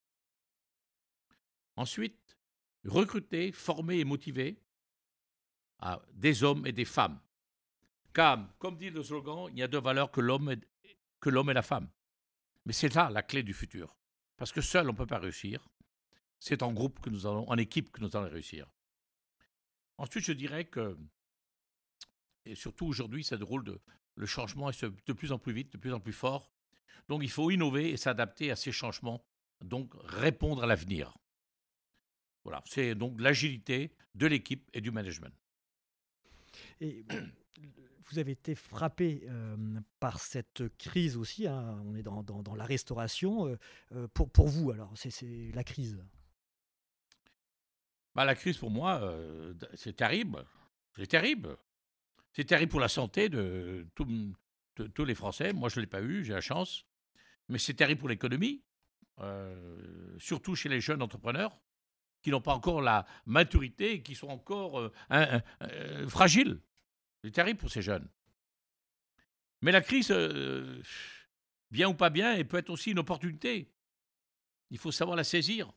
Ensuite, 1.77 2.37
recruter, 2.83 3.51
former 3.51 3.97
et 3.97 4.05
motiver 4.05 4.61
des 6.13 6.43
hommes 6.43 6.65
et 6.65 6.71
des 6.71 6.85
femmes. 6.85 7.19
Car, 8.13 8.47
comme 8.59 8.77
dit 8.77 8.89
le 8.89 9.03
slogan, 9.03 9.47
il 9.49 9.55
n'y 9.55 9.63
a 9.63 9.67
deux 9.67 9.81
valeurs 9.81 10.11
que 10.11 10.21
l'homme 10.21 10.51
et, 10.51 11.53
la 11.53 11.61
femme. 11.61 11.89
Mais 12.65 12.73
c'est 12.73 12.93
là 12.93 13.09
la 13.09 13.23
clé 13.23 13.43
du 13.43 13.53
futur. 13.53 13.95
Parce 14.37 14.51
que 14.51 14.61
seul, 14.61 14.89
on 14.89 14.93
ne 14.93 14.97
peut 14.97 15.05
pas 15.05 15.19
réussir. 15.19 15.67
C'est 16.39 16.63
en 16.63 16.73
groupe 16.73 16.99
que 16.99 17.09
nous 17.09 17.27
allons, 17.27 17.49
en 17.49 17.57
équipe 17.57 17.91
que 17.91 18.01
nous 18.01 18.15
allons 18.15 18.29
réussir. 18.29 18.67
Ensuite, 19.97 20.25
je 20.25 20.33
dirais 20.33 20.65
que, 20.65 20.97
et 22.45 22.55
surtout 22.55 22.85
aujourd'hui, 22.85 23.23
c'est 23.23 23.37
drôle 23.37 23.63
de, 23.63 23.79
le 24.15 24.25
changement 24.25 24.69
est 24.69 24.83
de 24.83 25.13
plus 25.13 25.31
en 25.31 25.39
plus 25.39 25.53
vite, 25.53 25.73
de 25.73 25.77
plus 25.77 25.93
en 25.93 25.99
plus 25.99 26.13
fort. 26.13 26.51
Donc 27.07 27.21
il 27.23 27.29
faut 27.29 27.51
innover 27.51 27.89
et 27.91 27.97
s'adapter 27.97 28.51
à 28.51 28.55
ces 28.55 28.71
changements, 28.71 29.23
donc 29.63 29.93
répondre 30.03 30.63
à 30.63 30.65
l'avenir. 30.65 31.17
Voilà, 32.43 32.61
c'est 32.65 32.95
donc 32.95 33.19
l'agilité 33.19 33.91
de 34.13 34.27
l'équipe 34.27 34.69
et 34.73 34.81
du 34.81 34.91
management. 34.91 35.33
Et 36.81 37.05
vous 38.09 38.19
avez 38.19 38.31
été 38.31 38.55
frappé 38.55 39.23
euh, 39.27 39.55
par 39.99 40.19
cette 40.19 40.63
crise 40.77 41.17
aussi, 41.17 41.47
hein. 41.47 41.81
on 41.85 41.95
est 41.95 42.03
dans, 42.03 42.55
la 42.55 42.65
restauration. 42.65 43.47
Euh, 43.47 43.57
euh, 43.93 44.07
pour, 44.13 44.47
vous, 44.47 44.71
alors, 44.71 44.93
c'est 44.95 45.51
la 45.53 45.63
crise 45.63 45.99
bah, 48.13 48.25
La 48.25 48.35
crise, 48.35 48.57
pour 48.57 48.69
moi, 48.69 49.17
c'est 49.73 49.95
terrible. 49.95 50.45
C'est 50.95 51.07
terrible. 51.07 51.57
C'est 52.33 52.45
terrible 52.45 52.71
pour 52.71 52.79
la 52.79 52.89
santé 52.89 53.29
de 53.29 53.87
tout, 53.95 54.07
tous 54.93 55.05
les 55.05 55.15
Français. 55.15 55.53
Moi, 55.53 55.69
je 55.69 55.79
ne 55.79 55.81
l'ai 55.81 55.89
pas 55.89 56.01
eu, 56.01 56.23
j'ai 56.23 56.33
la 56.33 56.41
chance. 56.41 56.85
Mais 57.47 57.57
c'est 57.57 57.73
terrible 57.73 57.99
pour 57.99 58.09
l'économie, 58.09 58.63
surtout 60.19 60.55
chez 60.55 60.69
les 60.69 60.81
jeunes 60.81 61.01
entrepreneurs 61.01 61.59
qui 62.25 62.31
n'ont 62.31 62.41
pas 62.41 62.55
encore 62.55 62.81
la 62.81 63.05
maturité 63.27 63.91
et 63.91 64.01
qui 64.01 64.15
sont 64.15 64.29
encore 64.29 64.79
euh, 64.79 64.91
euh, 65.11 66.09
fragiles. 66.09 66.59
C'est 67.23 67.29
terrible 67.29 67.59
pour 67.59 67.69
ces 67.69 67.83
jeunes. 67.83 68.09
Mais 69.61 69.71
la 69.71 69.81
crise, 69.81 70.11
bien 71.69 71.87
ou 71.87 71.93
pas 71.93 72.09
bien, 72.09 72.43
peut 72.43 72.57
être 72.57 72.71
aussi 72.71 72.89
une 72.89 72.97
opportunité. 72.97 73.71
Il 74.71 74.79
faut 74.79 74.91
savoir 74.91 75.15
la 75.15 75.23
saisir. 75.23 75.71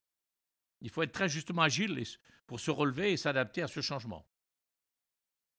Il 0.80 0.88
faut 0.88 1.02
être 1.02 1.12
très 1.12 1.28
justement 1.28 1.60
agile 1.60 2.02
pour 2.46 2.60
se 2.60 2.70
relever 2.70 3.12
et 3.12 3.18
s'adapter 3.18 3.60
à 3.60 3.68
ce 3.68 3.82
changement. 3.82 4.26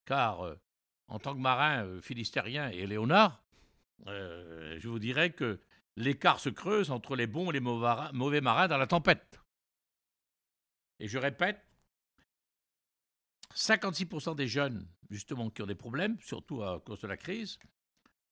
Car 0.05 0.55
en 1.07 1.19
tant 1.19 1.35
que 1.35 1.39
marin 1.39 2.01
philistérien 2.01 2.71
et 2.71 2.87
Léonard, 2.87 3.43
je 4.07 4.87
vous 4.87 4.99
dirais 4.99 5.29
que 5.29 5.59
l'écart 5.97 6.39
se 6.39 6.49
creuse 6.49 6.89
entre 6.89 7.15
les 7.15 7.27
bons 7.27 7.51
et 7.51 7.53
les 7.53 7.59
mauvais 7.59 8.41
marins 8.41 8.67
dans 8.67 8.77
la 8.79 8.87
tempête. 8.87 9.38
Et 10.99 11.07
je 11.07 11.17
répète, 11.17 11.61
56% 13.55 14.35
des 14.35 14.47
jeunes, 14.47 14.87
justement, 15.09 15.49
qui 15.49 15.61
ont 15.61 15.67
des 15.67 15.75
problèmes, 15.75 16.19
surtout 16.21 16.63
à 16.63 16.79
cause 16.79 17.01
de 17.01 17.07
la 17.07 17.17
crise, 17.17 17.57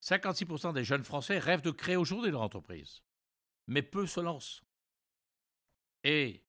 56% 0.02 0.74
des 0.74 0.84
jeunes 0.84 1.04
Français 1.04 1.40
rêvent 1.40 1.62
de 1.62 1.72
créer 1.72 1.96
aujourd'hui 1.96 2.32
leur 2.32 2.42
entreprise. 2.42 3.02
Mais 3.68 3.82
peu 3.82 4.06
se 4.06 4.20
lancent. 4.20 4.64
Et, 6.04 6.44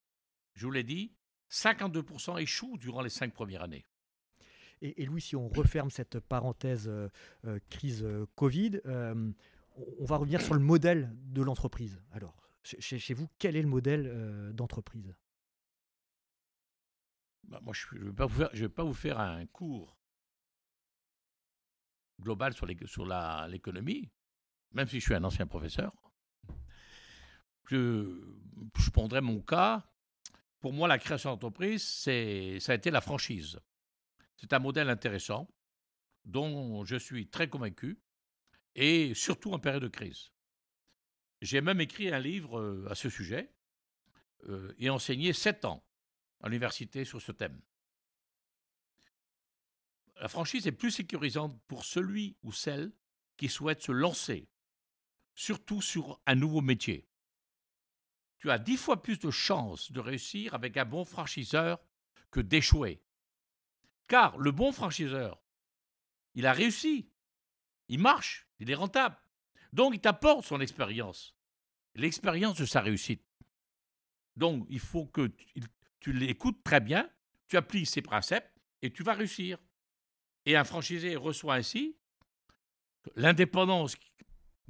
je 0.55 0.67
vous 0.67 0.73
l'ai 0.73 0.85
dit, 0.85 1.15
52% 1.51 2.41
échouent 2.41 2.77
durant 2.77 3.01
les 3.01 3.11
cinq 3.11 3.33
premières 3.33 3.63
années. 3.63 3.87
Et, 4.81 5.05
Louis, 5.07 5.21
si 5.21 5.35
on 5.35 5.49
referme 5.49 5.91
cette 5.91 6.21
parenthèse 6.21 6.87
euh, 6.89 7.09
euh, 7.45 7.59
crise 7.69 8.05
euh, 8.05 8.27
Covid, 8.37 8.81
on 10.01 10.05
va 10.05 10.17
revenir 10.17 10.41
sur 10.41 10.55
le 10.55 10.61
modèle 10.61 11.15
de 11.15 11.43
l'entreprise. 11.43 12.01
Alors, 12.13 12.37
chez, 12.63 13.15
vous, 13.15 13.29
quel 13.39 13.57
est 13.57 13.63
le 13.63 13.69
modèle 13.69 14.53
d'entreprise? 14.53 15.15
Bah, 17.49 17.61
Moi, 17.63 17.73
je 17.75 17.97
ne 17.97 18.11
vais, 18.11 18.69
pas 18.69 18.85
vous 18.85 18.95
faire 18.95 19.19
un 19.19 19.47
cours 19.47 19.99
global 22.21 22.53
sur 22.53 22.67
l'économie, 22.67 24.11
même 24.73 24.87
si 24.89 25.01
je 25.01 25.05
suis 25.05 25.15
un 25.15 25.25
ancien 25.25 25.47
professeur. 25.47 25.93
Je, 27.67 28.91
prendrai 28.93 29.21
mon 29.21 29.41
cas. 29.41 29.85
Pour 30.61 30.73
moi, 30.73 30.89
la 30.89 30.99
création 30.99 31.31
d'entreprise, 31.31 31.83
ça 31.83 32.11
a 32.11 32.75
été 32.75 32.91
la 32.91 33.01
franchise. 33.01 33.59
C'est 34.37 34.53
un 34.53 34.59
modèle 34.59 34.89
intéressant 34.89 35.49
dont 36.25 36.85
je 36.85 36.97
suis 36.97 37.29
très 37.29 37.49
convaincu 37.49 38.01
et 38.75 39.15
surtout 39.15 39.53
en 39.53 39.59
période 39.59 39.83
de 39.83 39.89
crise. 39.89 40.31
J'ai 41.41 41.61
même 41.61 41.81
écrit 41.81 42.13
un 42.13 42.19
livre 42.19 42.59
euh, 42.59 42.87
à 42.91 42.95
ce 42.97 43.09
sujet 43.09 43.55
euh, 44.49 44.75
et 44.79 44.91
enseigné 44.91 45.33
sept 45.33 45.65
ans 45.65 45.88
à 46.41 46.49
l'université 46.49 47.05
sur 47.05 47.21
ce 47.21 47.33
thème. 47.33 47.61
La 50.21 50.29
franchise 50.29 50.67
est 50.67 50.73
plus 50.73 50.91
sécurisante 50.91 51.61
pour 51.69 51.85
celui 51.85 52.37
ou 52.43 52.53
celle 52.53 52.93
qui 53.37 53.49
souhaite 53.49 53.83
se 53.83 53.93
lancer, 53.93 54.49
surtout 55.35 55.81
sur 55.81 56.21
un 56.27 56.35
nouveau 56.35 56.61
métier. 56.61 57.09
Tu 58.39 58.51
as 58.51 58.59
dix 58.59 58.77
fois 58.77 59.03
plus 59.03 59.19
de 59.19 59.31
chances 59.31 59.93
de 59.93 60.01
réussir 60.01 60.55
avec 60.55 60.77
un 60.77 60.85
bon 60.85 61.05
franchiseur 61.05 61.81
que 62.31 62.41
d'échouer. 62.41 63.03
Car 64.07 64.39
le 64.39 64.53
bon 64.53 64.73
franchiseur, 64.73 65.43
il 66.35 66.47
a 66.47 66.53
réussi, 66.53 67.11
il 67.89 67.99
marche, 67.99 68.49
il 68.59 68.71
est 68.71 68.75
rentable. 68.75 69.17
Donc, 69.73 69.95
il 69.95 70.01
t'apporte 70.01 70.45
son 70.45 70.61
expérience, 70.61 71.37
l'expérience 71.95 72.57
de 72.59 72.65
sa 72.65 72.81
réussite. 72.81 73.25
Donc, 74.37 74.67
il 74.69 74.81
faut 74.81 75.07
que 75.07 75.33
tu, 76.01 76.13
l'écoutes 76.13 76.63
très 76.63 76.81
bien, 76.81 77.09
tu 77.49 77.57
appliques 77.57 77.87
ses 77.87 78.03
principes 78.03 78.45
et 78.83 78.93
tu 78.93 79.03
vas 79.03 79.15
réussir. 79.15 79.59
Et 80.47 80.57
un 80.57 80.65
franchisé 80.65 81.17
reçoit 81.17 81.55
ainsi 81.55 81.97
l'indépendance 83.17 83.97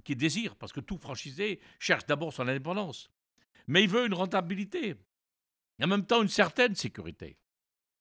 qu'il 0.04 0.16
désire, 0.16 0.56
parce 0.56 0.72
que 0.72 0.80
tout 0.80 0.98
franchisé 0.98 1.60
cherche 1.78 2.06
d'abord 2.06 2.32
son 2.32 2.48
indépendance. 2.48 3.10
Mais 3.66 3.82
il 3.84 3.88
veut 3.88 4.06
une 4.06 4.14
rentabilité 4.14 4.96
et 5.78 5.84
en 5.84 5.88
même 5.88 6.06
temps 6.06 6.22
une 6.22 6.28
certaine 6.28 6.74
sécurité. 6.74 7.38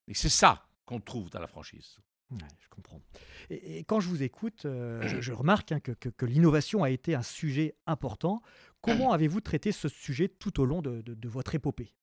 Et 0.07 0.13
c'est 0.13 0.29
ça 0.29 0.67
qu'on 0.85 0.99
trouve 0.99 1.29
dans 1.29 1.39
la 1.39 1.47
franchise 1.47 1.99
je 2.31 2.69
comprends. 2.69 3.01
Et, 3.49 3.83
quand 3.85 3.99
je 3.99 4.09
vous 4.09 4.23
écoute, 4.23 4.65
euh, 4.65 5.21
je, 5.21 5.31
remarque 5.31 5.71
hein, 5.71 5.79
que, 5.79 6.25
l'innovation 6.25 6.83
a 6.83 6.89
été 6.89 7.15
un 7.15 7.21
sujet 7.21 7.75
important. 7.85 8.41
Comment 8.81 9.11
avez-vous 9.13 9.41
traité 9.41 9.71
ce 9.71 9.87
sujet 9.87 10.27
tout 10.27 10.59
au 10.59 10.65
long 10.65 10.81
de, 10.81 11.27
votre 11.27 11.55
épopée? 11.55 11.93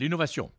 L'innovation. 0.00 0.50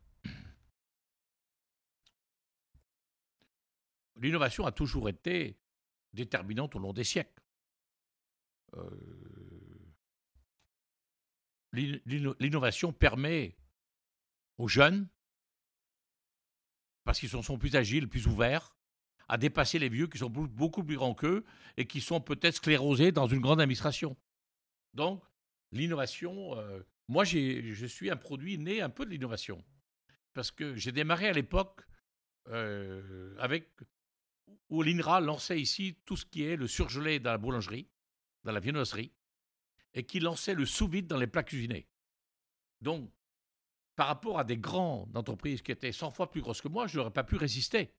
L'innovation 4.17 4.67
a 4.67 4.71
toujours 4.71 5.09
été 5.09 5.57
déterminante 6.13 6.75
au 6.75 6.79
long 6.79 6.93
des 6.93 7.03
siècles. 7.03 7.41
Euh, 8.75 8.87
l'innovation 11.73 12.93
permet 12.93 13.57
aux 14.59 14.67
jeunes 14.67 15.09
parce 17.03 17.19
qu'ils 17.19 17.29
sont, 17.29 17.57
plus 17.57 17.75
agiles, 17.75 18.07
plus 18.07 18.27
ouverts, 18.27 18.75
à 19.27 19.39
dépasser 19.39 19.79
les 19.79 19.89
vieux 19.89 20.05
qui 20.05 20.19
sont 20.19 20.29
beaucoup 20.29 20.83
plus 20.83 20.97
grands 20.97 21.15
qu'eux 21.15 21.43
et 21.77 21.87
qui 21.87 21.99
sont 21.99 22.21
peut-être 22.21 22.57
sclérosés 22.57 23.11
dans 23.11 23.25
une 23.25 23.39
grande 23.39 23.59
administration. 23.59 24.15
Donc, 24.93 25.23
l'innovation, 25.71 26.59
euh, 26.59 26.83
moi, 27.11 27.25
je 27.25 27.85
suis 27.87 28.09
un 28.09 28.15
produit 28.15 28.57
né 28.57 28.81
un 28.81 28.89
peu 28.89 29.05
de 29.05 29.09
l'innovation. 29.09 29.61
Parce 30.33 30.49
que 30.49 30.77
j'ai 30.77 30.93
démarré 30.93 31.27
à 31.27 31.33
l'époque 31.33 31.81
euh, 32.47 33.35
avec 33.37 33.69
où 34.69 34.81
l'INRA 34.81 35.19
lançait 35.19 35.59
ici 35.59 35.97
tout 36.05 36.15
ce 36.15 36.25
qui 36.25 36.43
est 36.43 36.55
le 36.55 36.67
surgelé 36.67 37.19
dans 37.19 37.31
la 37.31 37.37
boulangerie, 37.37 37.89
dans 38.45 38.53
la 38.53 38.61
viennoiserie, 38.61 39.11
et 39.93 40.05
qui 40.05 40.21
lançait 40.21 40.53
le 40.53 40.65
sous-vide 40.65 41.07
dans 41.07 41.17
les 41.17 41.27
plats 41.27 41.43
cuisinés. 41.43 41.85
Donc, 42.79 43.11
par 43.97 44.07
rapport 44.07 44.39
à 44.39 44.45
des 44.45 44.57
grandes 44.57 45.15
entreprises 45.17 45.61
qui 45.61 45.73
étaient 45.73 45.91
100 45.91 46.11
fois 46.11 46.31
plus 46.31 46.39
grosses 46.39 46.61
que 46.61 46.69
moi, 46.69 46.87
je 46.87 46.97
n'aurais 46.97 47.11
pas 47.11 47.25
pu 47.25 47.35
résister. 47.35 47.93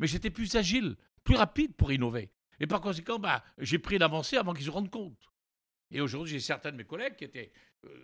Mais 0.00 0.08
j'étais 0.08 0.30
plus 0.30 0.56
agile, 0.56 0.96
plus 1.22 1.36
rapide 1.36 1.76
pour 1.76 1.92
innover. 1.92 2.32
Et 2.58 2.66
par 2.66 2.80
conséquent, 2.80 3.20
bah, 3.20 3.44
j'ai 3.58 3.78
pris 3.78 3.98
l'avancée 3.98 4.36
avant 4.36 4.52
qu'ils 4.52 4.66
se 4.66 4.70
rendent 4.70 4.90
compte. 4.90 5.30
Et 5.90 6.00
aujourd'hui, 6.00 6.32
j'ai 6.32 6.40
certains 6.40 6.70
de 6.70 6.76
mes 6.76 6.84
collègues 6.84 7.16
qui 7.16 7.24
étaient 7.24 7.52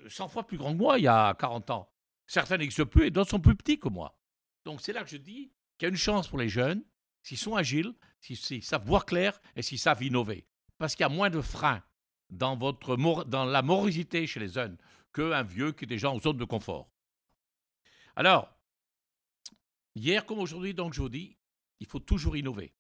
100 0.08 0.24
euh, 0.24 0.28
fois 0.28 0.46
plus 0.46 0.56
grands 0.56 0.72
que 0.72 0.78
moi 0.78 0.98
il 0.98 1.04
y 1.04 1.08
a 1.08 1.34
40 1.34 1.70
ans. 1.70 1.90
Certains 2.26 2.56
n'existent 2.56 2.86
plus 2.86 3.06
et 3.06 3.10
d'autres 3.10 3.30
sont 3.30 3.40
plus 3.40 3.54
petits 3.54 3.78
que 3.78 3.88
moi. 3.88 4.18
Donc 4.64 4.80
c'est 4.80 4.92
là 4.92 5.04
que 5.04 5.10
je 5.10 5.18
dis 5.18 5.52
qu'il 5.78 5.86
y 5.86 5.86
a 5.86 5.88
une 5.90 5.96
chance 5.96 6.28
pour 6.28 6.38
les 6.38 6.48
jeunes, 6.48 6.82
s'ils 7.22 7.38
sont 7.38 7.54
agiles, 7.54 7.94
s'ils 8.20 8.62
savent 8.62 8.86
voir 8.86 9.04
clair 9.04 9.40
et 9.56 9.62
s'ils 9.62 9.78
savent 9.78 10.02
innover. 10.02 10.46
Parce 10.78 10.94
qu'il 10.94 11.04
y 11.04 11.06
a 11.06 11.10
moins 11.10 11.30
de 11.30 11.40
freins 11.40 11.82
dans, 12.30 12.56
votre, 12.56 12.96
dans 13.24 13.44
la 13.44 13.62
morosité 13.62 14.26
chez 14.26 14.40
les 14.40 14.48
jeunes 14.48 14.78
qu'un 15.12 15.42
vieux 15.42 15.72
qui 15.72 15.84
est 15.84 15.88
déjà 15.88 16.10
en 16.10 16.18
zone 16.18 16.38
de 16.38 16.44
confort. 16.44 16.90
Alors, 18.16 18.56
hier 19.94 20.24
comme 20.24 20.38
aujourd'hui, 20.38 20.74
donc 20.74 20.94
je 20.94 21.02
vous 21.02 21.08
dis, 21.08 21.36
il 21.80 21.86
faut 21.86 22.00
toujours 22.00 22.36
innover. 22.36 22.72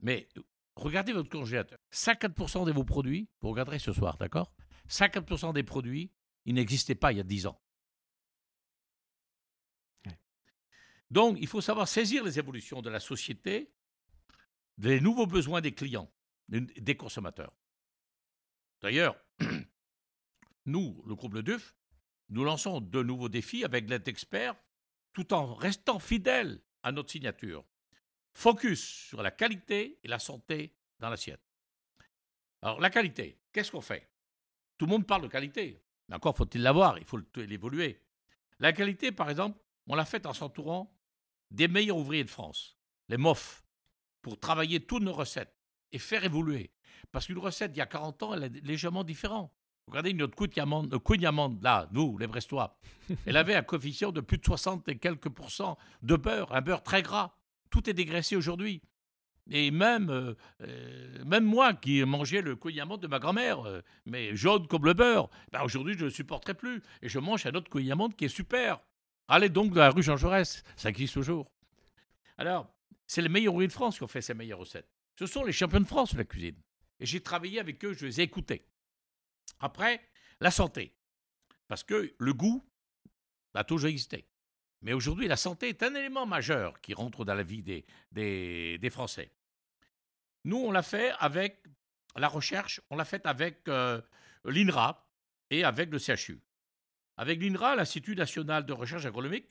Mais 0.00 0.28
regardez 0.76 1.12
votre 1.12 1.28
congélateur. 1.28 1.78
50% 1.92 2.66
de 2.66 2.72
vos 2.72 2.84
produits, 2.84 3.28
vous 3.40 3.50
regarderez 3.50 3.78
ce 3.78 3.92
soir, 3.92 4.16
d'accord? 4.18 4.52
50% 4.88 5.52
des 5.52 5.62
produits, 5.62 6.12
ils 6.44 6.54
n'existaient 6.54 6.94
pas 6.94 7.12
il 7.12 7.18
y 7.18 7.20
a 7.20 7.24
10 7.24 7.46
ans. 7.46 7.60
Donc, 11.10 11.36
il 11.40 11.46
faut 11.46 11.60
savoir 11.60 11.86
saisir 11.86 12.24
les 12.24 12.38
évolutions 12.38 12.82
de 12.82 12.90
la 12.90 12.98
société, 12.98 13.72
des 14.78 15.00
nouveaux 15.00 15.26
besoins 15.26 15.60
des 15.60 15.72
clients, 15.72 16.12
des 16.48 16.96
consommateurs. 16.96 17.54
D'ailleurs, 18.82 19.16
nous, 20.66 21.02
le 21.06 21.14
groupe 21.14 21.34
Le 21.34 21.42
Duf, 21.42 21.76
nous 22.30 22.44
lançons 22.44 22.80
de 22.80 23.02
nouveaux 23.02 23.28
défis 23.28 23.64
avec 23.64 23.88
l'aide 23.88 24.02
d'experts 24.02 24.56
tout 25.12 25.32
en 25.32 25.54
restant 25.54 25.98
fidèles 25.98 26.60
à 26.82 26.90
notre 26.90 27.10
signature. 27.10 27.64
Focus 28.34 28.84
sur 28.84 29.22
la 29.22 29.30
qualité 29.30 29.98
et 30.02 30.08
la 30.08 30.18
santé 30.18 30.74
dans 30.98 31.08
l'assiette. 31.08 31.40
Alors, 32.62 32.80
la 32.80 32.90
qualité, 32.90 33.38
qu'est-ce 33.52 33.70
qu'on 33.70 33.80
fait? 33.80 34.08
Tout 34.76 34.86
le 34.86 34.90
monde 34.90 35.06
parle 35.06 35.22
de 35.22 35.28
qualité. 35.28 35.82
Mais 36.08 36.16
encore 36.16 36.36
faut-il 36.36 36.62
l'avoir, 36.62 36.98
il 36.98 37.04
faut 37.04 37.20
l'évoluer. 37.36 38.02
La 38.58 38.72
qualité, 38.72 39.12
par 39.12 39.30
exemple, 39.30 39.58
on 39.86 39.94
l'a 39.94 40.04
faite 40.04 40.26
en 40.26 40.32
s'entourant 40.32 40.94
des 41.50 41.68
meilleurs 41.68 41.96
ouvriers 41.96 42.24
de 42.24 42.30
France, 42.30 42.76
les 43.08 43.16
MOF, 43.16 43.64
pour 44.22 44.38
travailler 44.38 44.80
toutes 44.84 45.02
nos 45.02 45.12
recettes 45.12 45.54
et 45.92 45.98
faire 45.98 46.24
évoluer. 46.24 46.72
Parce 47.12 47.26
qu'une 47.26 47.38
recette 47.38 47.72
d'il 47.72 47.78
y 47.78 47.82
a 47.82 47.86
40 47.86 48.22
ans, 48.22 48.34
elle 48.34 48.44
est 48.44 48.64
légèrement 48.64 49.04
différente. 49.04 49.52
Regardez 49.86 50.14
notre 50.14 50.34
Queen 50.34 51.26
Amande, 51.26 51.62
là, 51.62 51.88
nous, 51.92 52.16
les 52.16 52.26
Brestois. 52.26 52.78
Elle 53.26 53.36
avait 53.36 53.54
un 53.54 53.62
coefficient 53.62 54.12
de 54.12 54.22
plus 54.22 54.38
de 54.38 54.44
60 54.44 54.88
et 54.88 54.98
quelques 54.98 55.28
pourcents 55.28 55.76
de 56.02 56.16
beurre, 56.16 56.54
un 56.54 56.62
beurre 56.62 56.82
très 56.82 57.02
gras. 57.02 57.36
Tout 57.70 57.88
est 57.88 57.94
dégraissé 57.94 58.36
aujourd'hui. 58.36 58.82
Et 59.50 59.70
même, 59.70 60.08
euh, 60.10 60.34
euh, 60.62 61.40
moi 61.40 61.74
qui 61.74 62.02
mangeais 62.04 62.40
le 62.40 62.56
couillamant 62.56 62.96
de 62.96 63.06
ma 63.06 63.18
grand-mère, 63.18 63.66
euh, 63.66 63.82
mais 64.06 64.34
jaune 64.34 64.66
comme 64.66 64.86
le 64.86 64.94
beurre, 64.94 65.28
ben 65.52 65.62
aujourd'hui 65.62 65.94
je 65.94 66.00
ne 66.00 66.04
le 66.04 66.10
supporterai 66.10 66.54
plus. 66.54 66.82
Et 67.02 67.08
je 67.08 67.18
mange 67.18 67.44
un 67.44 67.54
autre 67.54 67.70
couillamant 67.70 68.08
qui 68.08 68.24
est 68.24 68.28
super. 68.28 68.80
Allez 69.28 69.50
donc 69.50 69.72
dans 69.72 69.80
la 69.80 69.90
rue 69.90 70.02
Jean 70.02 70.16
Jaurès, 70.16 70.62
ça 70.76 70.88
existe 70.88 71.14
toujours. 71.14 71.50
Alors, 72.38 72.72
c'est 73.06 73.22
les 73.22 73.28
meilleurs 73.28 73.54
ouvriers 73.54 73.68
de 73.68 73.72
France 73.72 73.98
qui 73.98 74.02
ont 74.02 74.08
fait 74.08 74.22
ces 74.22 74.34
meilleures 74.34 74.58
recettes. 74.58 74.88
Ce 75.18 75.26
sont 75.26 75.44
les 75.44 75.52
champions 75.52 75.80
de 75.80 75.86
France 75.86 76.14
de 76.14 76.18
la 76.18 76.24
cuisine. 76.24 76.56
Et 77.00 77.06
j'ai 77.06 77.20
travaillé 77.20 77.60
avec 77.60 77.84
eux, 77.84 77.92
je 77.92 78.06
les 78.06 78.20
ai 78.20 78.24
écoutés. 78.24 78.66
Après, 79.60 80.00
la 80.40 80.50
santé. 80.50 80.94
Parce 81.68 81.82
que 81.82 82.14
le 82.18 82.34
goût 82.34 82.64
a 83.54 83.64
toujours 83.64 83.88
existé. 83.88 84.26
Mais 84.84 84.92
aujourd'hui, 84.92 85.28
la 85.28 85.36
santé 85.36 85.70
est 85.70 85.82
un 85.82 85.94
élément 85.94 86.26
majeur 86.26 86.78
qui 86.82 86.92
rentre 86.92 87.24
dans 87.24 87.34
la 87.34 87.42
vie 87.42 87.62
des, 87.62 88.90
Français. 88.90 89.30
Nous, 90.44 90.58
on 90.58 90.70
l'a 90.70 90.82
fait 90.82 91.10
avec 91.18 91.64
la 92.16 92.28
recherche, 92.28 92.82
on 92.90 92.96
l'a 92.96 93.06
fait 93.06 93.24
avec 93.24 93.66
euh, 93.68 94.02
l'INRA 94.44 95.08
et 95.48 95.64
avec 95.64 95.90
le 95.90 95.98
CHU. 95.98 96.38
Avec 97.16 97.42
l'INRA, 97.42 97.76
l'Institut 97.76 98.14
national 98.14 98.66
de 98.66 98.74
recherche 98.74 99.06
agronomique, 99.06 99.46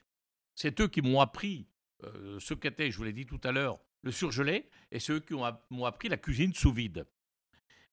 c'est 0.53 0.79
eux 0.79 0.87
qui 0.87 1.01
m'ont 1.01 1.19
appris 1.19 1.67
euh, 2.03 2.39
ce 2.39 2.53
qu'était, 2.53 2.91
je 2.91 2.97
vous 2.97 3.03
l'ai 3.03 3.11
dit 3.11 3.25
tout 3.25 3.41
à 3.43 3.51
l'heure, 3.51 3.79
le 4.03 4.11
surgelé, 4.11 4.69
et 4.91 4.99
ceux 4.99 5.19
qui 5.19 5.33
m'ont 5.33 5.85
appris 5.85 6.09
la 6.09 6.17
cuisine 6.17 6.53
sous 6.53 6.71
vide. 6.71 7.07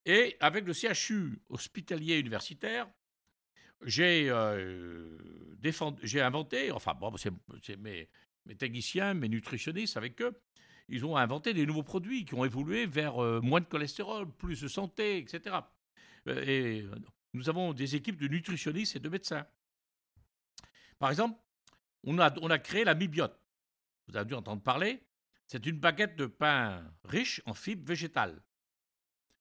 Et 0.05 0.37
avec 0.41 0.67
le 0.67 0.75
CHU 0.75 1.41
hospitalier 1.49 2.19
universitaire, 2.19 2.87
j'ai 3.85 4.29
euh, 4.31 5.17
inventé, 6.15 6.71
enfin 6.73 6.95
bon, 6.95 7.15
c'est 7.17 7.77
mes, 7.77 8.09
techniciens, 8.59 9.15
mes 9.15 9.29
nutritionnistes 9.29 9.97
avec 9.97 10.21
eux, 10.23 10.39
ils 10.89 11.05
ont 11.05 11.17
inventé 11.17 11.55
des 11.55 11.67
nouveaux 11.67 11.83
produits 11.83 12.25
qui 12.25 12.35
ont 12.35 12.45
évolué 12.45 12.87
vers 12.87 13.23
euh, 13.23 13.41
moins 13.41 13.61
de 13.61 13.67
cholestérol, 13.67 14.31
plus 14.31 14.61
de 14.61 14.69
santé, 14.69 15.19
etc. 15.19 15.57
et 16.27 16.85
nous 17.33 17.49
avons 17.49 17.73
des 17.73 17.95
équipes 17.95 18.21
de 18.21 18.29
nutritionnistes 18.29 18.97
et 18.97 18.99
de 18.99 19.09
médecins. 19.09 19.47
Par 20.99 21.11
exemple, 21.11 21.39
on 22.05 22.19
a, 22.19 22.33
on 22.41 22.51
a 22.51 22.59
créé 22.59 22.85
la 22.85 22.95
mibiote. 22.95 23.39
Vous 24.09 24.17
avez 24.17 24.27
dû 24.27 24.35
entendre 24.35 24.63
parler. 24.63 25.03
C'est 25.47 25.67
une 25.67 25.79
baguette 25.79 26.17
de 26.17 26.27
pain 26.27 26.85
riche 27.05 27.41
en 27.47 27.55
fibres 27.55 27.87
végétales 27.87 28.43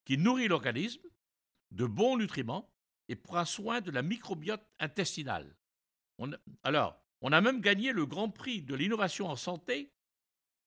qui 0.06 0.18
nourrit 0.18 0.48
l'organisme 0.48 1.08
de 1.72 1.86
bons 1.86 2.18
nutriments 2.18 2.72
et 3.10 3.16
prend 3.16 3.44
soin 3.44 3.82
de 3.82 3.92
la 3.92 4.02
microbiote 4.02 4.66
intestinale. 4.80 5.56
alors, 6.64 7.02
on 7.22 7.34
a 7.34 7.42
même 7.42 7.60
gagné 7.60 7.92
le 7.92 8.06
Grand 8.06 8.30
Prix 8.30 8.62
de 8.62 8.76
l'innovation 8.76 9.28
en 9.28 9.36
santé 9.36 9.92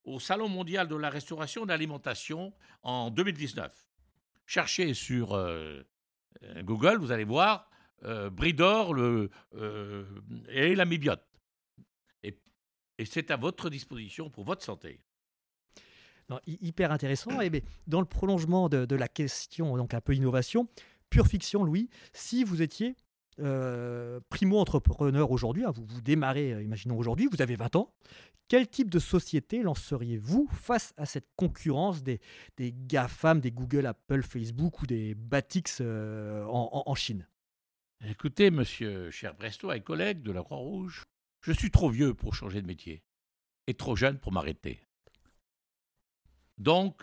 au 0.05 0.21
Salon 0.21 0.49
mondial 0.49 0.89
de 0.89 0.97
la 0.97 1.09
restauration 1.09 1.63
et 1.63 1.67
de 1.67 1.71
l'alimentation 1.71 2.53
en 2.83 3.11
2019. 3.11 3.73
Cherchez 4.47 4.93
sur 4.95 5.35
euh, 5.35 5.83
euh, 6.43 6.63
Google, 6.63 6.99
vous 6.99 7.13
allez 7.13 7.25
voir 7.25 7.71
euh, 8.05 8.29
Bridor 8.29 8.97
et 10.49 10.75
l'amibiote. 10.75 11.25
Et, 12.23 12.39
et 12.99 13.05
c'est 13.05 13.31
à 13.31 13.37
votre 13.37 13.71
disposition 13.71 14.29
pour 14.29 14.45
votre 14.45 14.63
santé. 14.63 15.01
hyper 16.47 16.91
intéressant. 16.91 17.41
Et 17.41 17.51
eh 17.53 17.65
dans 17.87 18.01
le 18.01 18.07
prolongement 18.07 18.69
de, 18.69 18.97
la 18.97 19.09
question, 19.09 19.77
donc 19.77 19.95
un 19.95 20.01
peu 20.01 20.15
innovation, 20.15 20.69
pure 21.13 21.27
fiction, 21.27 21.63
Louis, 21.63 21.91
si 22.15 22.43
vous 22.43 22.63
étiez 22.63 22.97
euh, 23.39 24.19
primo-entrepreneur 24.31 25.31
aujourd'hui, 25.31 25.63
hein, 25.63 25.71
vous, 25.71 25.85
vous 25.85 26.01
démarrez, 26.01 26.55
euh, 26.55 26.63
imaginons 26.63 26.97
aujourd'hui, 26.97 27.29
vous 27.31 27.43
avez 27.43 27.55
20 27.55 27.77
ans, 27.77 27.93
quel 28.49 28.67
type 28.67 28.89
de 28.89 28.99
société 28.99 29.63
lanceriez-vous 29.63 30.49
face 30.53 30.95
à 30.97 31.05
cette 31.05 31.29
concurrence 31.37 32.03
des, 32.03 32.19
GAFAM, 32.59 33.41
des 33.41 33.51
Google, 33.51 33.87
Apple, 33.87 34.23
Facebook 34.23 34.81
ou 34.81 34.87
des 34.87 35.15
Batix 35.15 35.83
en, 35.83 36.83
en 36.87 36.95
Chine? 36.95 37.29
Écoutez, 38.09 38.51
monsieur 38.51 39.11
cher 39.11 39.35
Brestois 39.35 39.77
et 39.77 39.83
collègues 39.83 40.23
de 40.23 40.33
la 40.33 40.43
Croix-Rouge, 40.43 41.05
je 41.43 41.53
suis 41.53 41.71
trop 41.71 41.91
vieux 41.91 42.15
pour 42.15 42.35
changer 42.35 42.63
de 42.63 42.67
métier 42.67 43.03
et 43.67 43.75
trop 43.75 43.97
jeune 43.97 44.19
pour 44.19 44.33
m'arrêter. 44.33 44.81
Donc, 46.57 47.03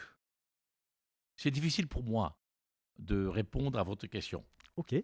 c'est 1.38 1.52
difficile 1.52 1.88
pour 1.88 2.04
moi 2.04 2.39
de 3.00 3.26
répondre 3.26 3.80
à 3.80 3.84
votre 3.84 4.08
question. 4.08 4.46
Ok. 4.76 4.96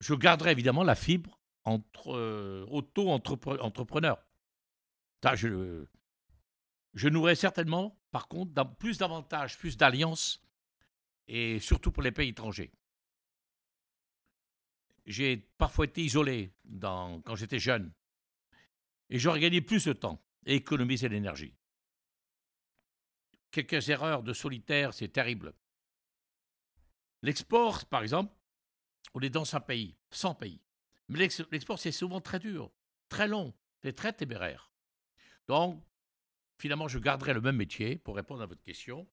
Je 0.00 0.14
garderai 0.14 0.52
évidemment 0.52 0.82
la 0.82 0.94
fibre 0.94 1.38
entre 1.64 2.14
euh, 2.14 2.64
auto-entrepreneur. 2.68 4.18
Je, 5.34 5.84
je 6.94 7.34
certainement, 7.34 8.00
par 8.10 8.28
contre, 8.28 8.52
plus 8.78 8.96
d'avantages, 8.96 9.58
plus 9.58 9.76
d'alliances, 9.76 10.42
et 11.28 11.58
surtout 11.58 11.92
pour 11.92 12.02
les 12.02 12.12
pays 12.12 12.30
étrangers 12.30 12.72
j'ai 15.10 15.36
parfois 15.58 15.86
été 15.86 16.02
isolé 16.02 16.52
quand 16.80 17.34
j'étais 17.34 17.58
jeune. 17.58 17.92
Et 19.08 19.18
j'aurais 19.18 19.40
gagné 19.40 19.60
plus 19.60 19.84
de 19.84 19.92
temps 19.92 20.22
et 20.46 20.56
économisé 20.56 21.08
l'énergie. 21.08 21.54
Quelques 23.50 23.88
erreurs 23.88 24.22
de 24.22 24.32
solitaire, 24.32 24.94
c'est 24.94 25.08
terrible. 25.08 25.52
L'export, 27.22 27.84
par 27.86 28.02
exemple, 28.02 28.34
on 29.14 29.20
est 29.20 29.30
dans 29.30 29.54
un 29.54 29.60
pays, 29.60 29.96
100 30.10 30.34
pays. 30.34 30.60
Mais 31.08 31.18
l'export, 31.18 31.78
c'est 31.78 31.92
souvent 31.92 32.20
très 32.20 32.38
dur, 32.38 32.70
très 33.08 33.28
long, 33.28 33.52
c'est 33.82 33.94
très 33.94 34.12
téméraire. 34.12 34.72
Donc, 35.48 35.82
finalement, 36.58 36.88
je 36.88 36.98
garderai 36.98 37.34
le 37.34 37.40
même 37.40 37.56
métier 37.56 37.96
pour 37.96 38.16
répondre 38.16 38.42
à 38.42 38.46
votre 38.46 38.62
question 38.62 39.08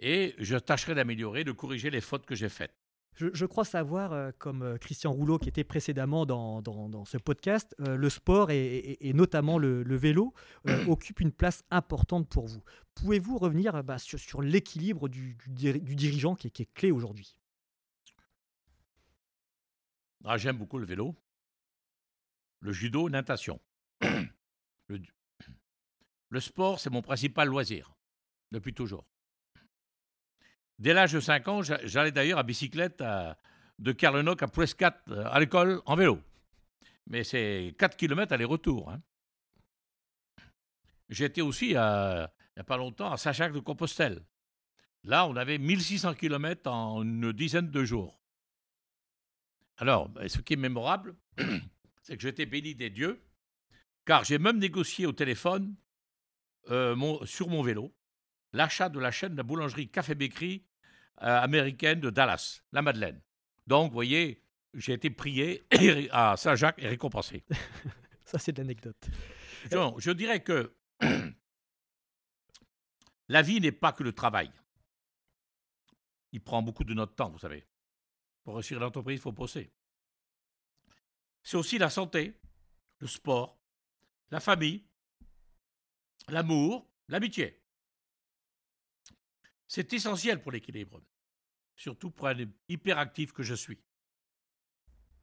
et 0.00 0.34
je 0.38 0.56
tâcherai 0.56 0.94
d'améliorer, 0.94 1.44
de 1.44 1.52
corriger 1.52 1.90
les 1.90 2.00
fautes 2.00 2.26
que 2.26 2.34
j'ai 2.34 2.48
faites. 2.48 2.74
Je, 3.14 3.44
crois 3.44 3.64
savoir, 3.64 4.12
euh, 4.12 4.30
comme 4.38 4.62
euh, 4.62 4.78
Christian 4.78 5.12
Rouleau 5.12 5.38
qui 5.38 5.48
était 5.48 5.64
précédemment 5.64 6.24
dans, 6.24 6.62
dans, 6.62 7.04
ce 7.04 7.18
podcast, 7.18 7.74
euh, 7.80 7.96
le 7.96 8.08
sport 8.08 8.50
et, 8.50 9.12
notamment 9.14 9.58
le, 9.58 9.96
vélo 9.96 10.32
occupe 10.88 11.20
une 11.20 11.32
place 11.32 11.62
importante 11.70 12.28
pour 12.28 12.46
vous. 12.46 12.62
Pouvez-vous 12.94 13.36
revenir 13.36 13.84
bah, 13.84 13.98
sur, 13.98 14.18
sur 14.18 14.40
l'équilibre 14.40 15.08
du, 15.08 15.36
du, 15.46 15.94
dirigeant 15.94 16.34
qui 16.34 16.46
est, 16.46 16.50
qui 16.50 16.62
est 16.62 16.72
clé 16.72 16.90
aujourd'hui? 16.90 17.36
Ah, 20.24 20.38
J'aime 20.38 20.56
beaucoup 20.56 20.78
le 20.78 20.86
vélo, 20.86 21.14
le 22.60 22.72
judo, 22.72 23.10
natation. 23.10 23.60
le, 24.00 25.00
le 26.30 26.40
sport, 26.40 26.80
c'est 26.80 26.90
mon 26.90 27.02
principal 27.02 27.48
loisir, 27.48 27.94
depuis 28.52 28.72
toujours. 28.72 29.11
Dès 30.82 30.94
l'âge 30.94 31.12
de 31.12 31.20
5 31.20 31.46
ans, 31.46 31.62
j'allais 31.62 32.10
d'ailleurs 32.10 32.40
à 32.40 32.42
bicyclette 32.42 33.04
de 33.78 33.92
Carlenoc 33.92 34.42
à 34.42 34.48
Prescott 34.48 34.96
euh, 35.10 35.24
à 35.30 35.38
l'école 35.38 35.80
en 35.86 35.94
vélo. 35.94 36.20
Mais 37.06 37.22
c'est 37.22 37.76
4 37.78 37.96
km 37.96 38.32
aller-retour. 38.32 38.90
Hein. 38.90 39.00
J'étais 41.08 41.40
aussi, 41.40 41.66
il 41.66 41.70
n'y 41.74 41.76
a 41.76 42.28
pas 42.66 42.76
longtemps, 42.76 43.12
à 43.12 43.16
Saint-Jacques-de-Compostelle. 43.16 44.24
Là, 45.04 45.24
on 45.28 45.36
avait 45.36 45.58
1600 45.58 46.14
km 46.14 46.68
en 46.68 47.04
une 47.04 47.30
dizaine 47.30 47.70
de 47.70 47.84
jours. 47.84 48.20
Alors, 49.76 50.08
ben, 50.08 50.28
ce 50.28 50.40
qui 50.40 50.54
est 50.54 50.56
mémorable, 50.56 51.14
c'est 52.02 52.16
que 52.16 52.22
j'étais 52.22 52.46
béni 52.46 52.74
des 52.74 52.90
dieux, 52.90 53.22
car 54.04 54.24
j'ai 54.24 54.38
même 54.38 54.58
négocié 54.58 55.06
au 55.06 55.12
téléphone 55.12 55.76
euh, 56.70 57.24
sur 57.24 57.46
mon 57.46 57.62
vélo 57.62 57.94
l'achat 58.52 58.88
de 58.88 58.98
la 58.98 59.12
chaîne 59.12 59.32
de 59.32 59.36
la 59.36 59.44
boulangerie 59.44 59.88
Café 59.88 60.16
Bécry 60.16 60.66
américaine 61.22 62.00
de 62.00 62.10
Dallas, 62.10 62.62
la 62.72 62.82
Madeleine. 62.82 63.20
Donc, 63.66 63.90
vous 63.90 63.94
voyez, 63.94 64.42
j'ai 64.74 64.94
été 64.94 65.10
prié 65.10 65.64
à 66.12 66.36
Saint-Jacques 66.36 66.82
et 66.82 66.88
récompensé. 66.88 67.44
Ça, 68.24 68.38
c'est 68.38 68.52
de 68.52 68.58
l'anecdote. 68.58 69.08
je 69.70 70.10
dirais 70.10 70.42
que 70.42 70.74
la 73.28 73.42
vie 73.42 73.60
n'est 73.60 73.72
pas 73.72 73.92
que 73.92 74.02
le 74.02 74.12
travail. 74.12 74.50
Il 76.32 76.42
prend 76.42 76.62
beaucoup 76.62 76.84
de 76.84 76.94
notre 76.94 77.14
temps, 77.14 77.30
vous 77.30 77.38
savez. 77.38 77.66
Pour 78.42 78.54
réussir 78.54 78.80
l'entreprise, 78.80 79.18
il 79.18 79.22
faut 79.22 79.32
bosser. 79.32 79.70
C'est 81.42 81.56
aussi 81.56 81.78
la 81.78 81.90
santé, 81.90 82.40
le 82.98 83.06
sport, 83.06 83.60
la 84.30 84.40
famille, 84.40 84.84
l'amour, 86.28 86.88
l'amitié. 87.08 87.62
C'est 89.68 89.92
essentiel 89.92 90.40
pour 90.40 90.52
l'équilibre 90.52 91.00
surtout 91.76 92.10
pour 92.10 92.28
un 92.28 92.36
hyperactif 92.68 93.32
que 93.32 93.42
je 93.42 93.54
suis. 93.54 93.78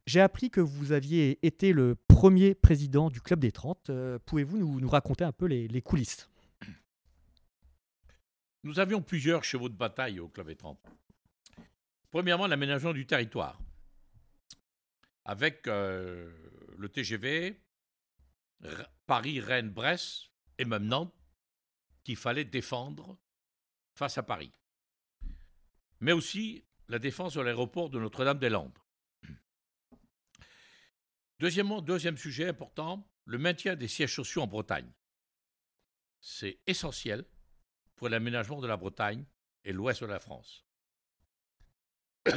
J'ai 0.06 0.20
appris 0.20 0.50
que 0.50 0.60
vous 0.60 0.92
aviez 0.92 1.38
été 1.46 1.72
le 1.72 1.94
premier 1.94 2.54
président 2.54 3.10
du 3.10 3.20
Club 3.20 3.40
des 3.40 3.52
30. 3.52 3.90
Euh, 3.90 4.18
pouvez-vous 4.26 4.80
nous, 4.80 4.88
raconter 4.88 5.24
un 5.24 5.32
peu 5.32 5.46
les, 5.46 5.82
coulisses? 5.82 6.28
Nous 8.64 8.78
avions 8.80 9.00
plusieurs 9.00 9.44
chevaux 9.44 9.68
de 9.68 9.74
bataille 9.74 10.20
au 10.20 10.28
Club 10.28 10.48
des 10.48 10.56
30. 10.56 10.78
Premièrement, 12.10 12.46
l'aménagement 12.46 12.92
du 12.92 13.06
territoire. 13.06 13.60
Avec 15.24 15.68
euh, 15.68 16.32
le 16.76 16.88
TGV, 16.88 17.60
Paris, 19.06 19.40
Rennes, 19.40 19.70
Brest 19.70 20.30
et 20.58 20.64
même 20.64 20.86
Nantes, 20.86 21.14
qu'il 22.02 22.16
fallait 22.16 22.44
défendre 22.44 23.16
face 23.94 24.18
à 24.18 24.22
Paris, 24.22 24.52
mais 26.00 26.12
aussi 26.12 26.64
la 26.88 26.98
défense 26.98 27.34
de 27.34 27.40
l'aéroport 27.40 27.90
de 27.90 27.98
Notre-Dame-des-Landes. 27.98 28.78
Deuxièmement, 31.38 31.80
deuxième 31.80 32.18
sujet 32.18 32.48
important, 32.48 33.08
le 33.24 33.38
maintien 33.38 33.76
des 33.76 33.88
sièges 33.88 34.14
sociaux 34.14 34.42
en 34.42 34.46
Bretagne. 34.46 34.90
C'est 36.20 36.58
essentiel 36.66 37.24
pour 37.94 38.08
l'aménagement 38.08 38.60
de 38.60 38.66
la 38.66 38.76
Bretagne 38.76 39.24
et 39.64 39.72
l'ouest 39.72 40.02
de 40.02 40.06
la 40.06 40.20
France. 40.20 40.66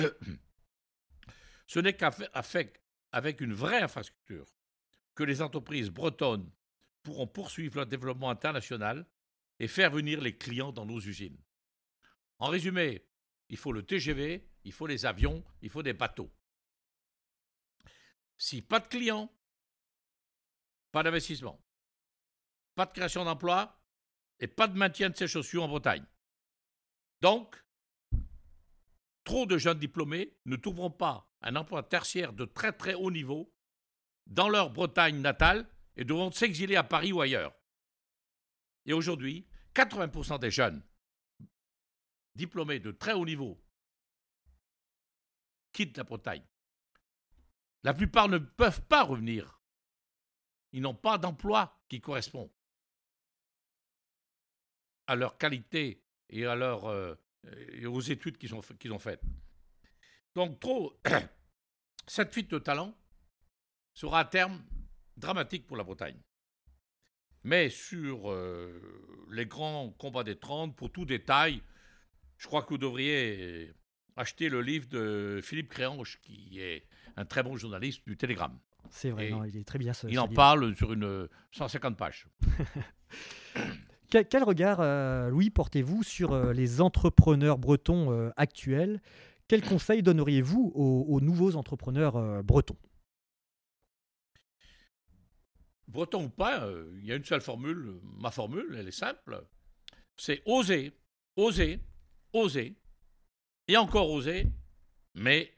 Ce 1.68 1.80
n'est 1.80 1.96
qu'avec 1.96 3.42
une 3.42 3.54
vraie 3.54 3.82
infrastructure 3.82 4.46
que 5.16 5.24
les 5.24 5.42
entreprises 5.42 5.90
bretonnes 5.90 6.50
pourront 7.02 7.28
poursuivre 7.28 7.78
leur 7.78 7.86
développement 7.86 8.30
international 8.30 9.06
et 9.60 9.68
faire 9.68 9.92
venir 9.92 10.22
les 10.22 10.38
clients 10.38 10.72
dans 10.72 10.86
nos 10.86 11.00
usines. 11.00 11.42
En 12.40 12.48
résumé, 12.48 13.06
il 13.50 13.58
faut 13.58 13.72
le 13.72 13.84
TGV, 13.84 14.48
il 14.64 14.72
faut 14.72 14.88
les 14.88 15.06
avions, 15.06 15.44
il 15.62 15.70
faut 15.70 15.84
des 15.84 15.94
bateaux. 15.94 16.32
Si 18.38 18.62
pas 18.62 18.80
de 18.80 18.88
clients, 18.88 19.32
pas 20.92 21.04
d'investissement, 21.04 21.64
pas 22.76 22.86
de 22.86 22.92
création 22.92 23.26
d'emplois 23.26 23.80
et 24.40 24.48
pas 24.48 24.68
de 24.68 24.78
maintien 24.78 25.10
de 25.10 25.16
ces 25.16 25.28
chaussures 25.28 25.64
en 25.64 25.68
Bretagne. 25.68 26.06
Donc, 27.22 27.64
trop 29.24 29.46
de 29.46 29.58
jeunes 29.58 29.80
diplômés 29.80 30.38
ne 30.46 30.56
trouveront 30.56 30.92
pas 30.92 31.32
un 31.42 31.56
emploi 31.56 31.84
tertiaire 31.84 32.34
de 32.34 32.46
très 32.46 32.74
très 32.74 32.94
haut 32.94 33.12
niveau 33.12 33.54
dans 34.28 34.50
leur 34.50 34.72
Bretagne 34.72 35.20
natale 35.20 35.70
et 35.96 36.06
devront 36.06 36.32
s'exiler 36.32 36.76
à 36.76 36.84
Paris 36.84 37.12
ou 37.12 37.22
ailleurs. 37.22 37.54
Et 38.86 38.94
aujourd'hui, 38.94 39.48
80% 39.76 40.40
des 40.40 40.52
jeunes 40.52 40.84
diplômés 42.36 42.80
de 42.80 42.92
très 42.92 43.14
haut 43.14 43.26
niveau 43.26 43.62
quittent 45.72 45.98
la 45.98 46.04
Bretagne. 46.04 46.44
La 47.84 47.94
plupart 47.94 48.30
ne 48.30 48.38
peuvent 48.38 48.84
pas 48.84 49.04
revenir. 49.04 49.60
Ils 50.72 50.82
n'ont 50.82 50.96
pas 50.96 51.18
d'emploi 51.18 51.80
qui 51.90 52.00
correspond 52.00 52.52
à 55.08 55.16
leur 55.16 55.38
qualité 55.38 56.04
et, 56.30 56.46
à 56.46 56.56
leur, 56.56 56.86
euh, 56.86 57.16
aux 57.86 58.02
études 58.02 58.38
qu'ils 58.38 58.56
ont, 58.56 58.62
faites. 58.62 59.22
Donc, 60.34 60.60
trop, 60.60 61.00
cette 62.08 62.32
fuite 62.32 62.52
de 62.52 62.60
talent 62.60 62.98
sera 63.94 64.22
à 64.22 64.26
terme 64.26 64.64
dramatique 65.18 65.68
pour 65.68 65.78
la 65.78 65.84
Bretagne. 65.84 66.20
Mais 67.44 67.70
sur 67.70 68.32
euh, 68.32 69.28
les 69.32 69.46
grands 69.46 69.92
combats 69.92 70.24
des 70.24 70.40
30, 70.40 70.76
pour 70.76 70.92
tout 70.92 71.06
détail, 71.06 71.62
je 72.44 72.48
crois 72.48 72.62
que 72.62 72.70
vous 72.72 72.78
devriez 72.78 73.72
acheter 74.18 74.50
le 74.50 74.62
livre 74.62 74.88
de 74.90 75.40
Philippe 75.42 75.70
Créange, 75.70 76.20
qui 76.22 76.60
est 76.60 76.86
un 77.16 77.24
très 77.24 77.42
bon 77.42 77.56
journaliste 77.56 78.06
du 78.06 78.18
Télégramme. 78.18 78.60
C'est 78.90 79.12
vrai, 79.12 79.32
il 79.48 79.56
est 79.56 79.64
très 79.64 79.80
bien. 79.80 79.94
il 80.10 80.20
en 80.20 80.28
parle 80.28 80.76
sur 80.76 80.92
une 80.92 81.30
150 81.54 81.96
pages. 81.96 82.28
quel, 84.10 84.44
regard, 84.44 84.82
euh, 84.82 85.30
Louis, 85.30 85.50
portez-vous 85.50 86.04
sur 86.04 86.34
euh, 86.34 86.52
les 86.52 86.82
entrepreneurs 86.82 87.58
bretons 87.58 88.32
actuels? 88.36 89.02
Quels 89.48 89.64
conseils 89.64 90.04
donneriez-vous 90.04 90.74
aux, 90.76 91.22
nouveaux 91.22 91.56
entrepreneurs 91.56 92.44
bretons? 92.44 92.78
Breton 95.88 96.26
ou 96.26 96.30
pas, 96.30 96.66
euh, 96.66 96.92
il 97.00 97.06
y 97.06 97.12
a 97.12 97.16
une 97.16 97.24
seule 97.24 97.42
formule, 97.42 98.00
ma 98.20 98.32
formule, 98.32 98.76
elle 98.78 98.88
est 98.88 98.92
simple, 98.92 99.46
c'est 100.18 100.42
oser, 100.46 100.92
oser, 101.36 101.80
oser, 102.34 102.76
et 103.68 103.78
encore 103.78 104.10
oser, 104.10 104.48
mais 105.14 105.58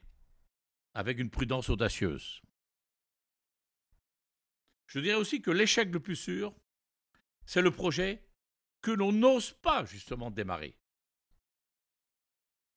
avec 0.94 1.20
une 1.20 1.30
prudence 1.30 1.70
audacieuse. 1.70 2.42
Je 4.88 5.00
dirais 5.00 5.16
aussi 5.16 5.42
que 5.42 5.52
l'échec 5.52 5.92
le 5.92 6.00
plus 6.00 6.16
sûr, 6.16 6.54
c'est 7.46 7.62
le 7.62 7.72
projet 7.72 8.26
que 8.82 8.92
l'on 8.92 9.12
n'ose 9.12 9.52
pas 9.52 9.84
justement 9.86 10.32
démarrer. 10.32 10.78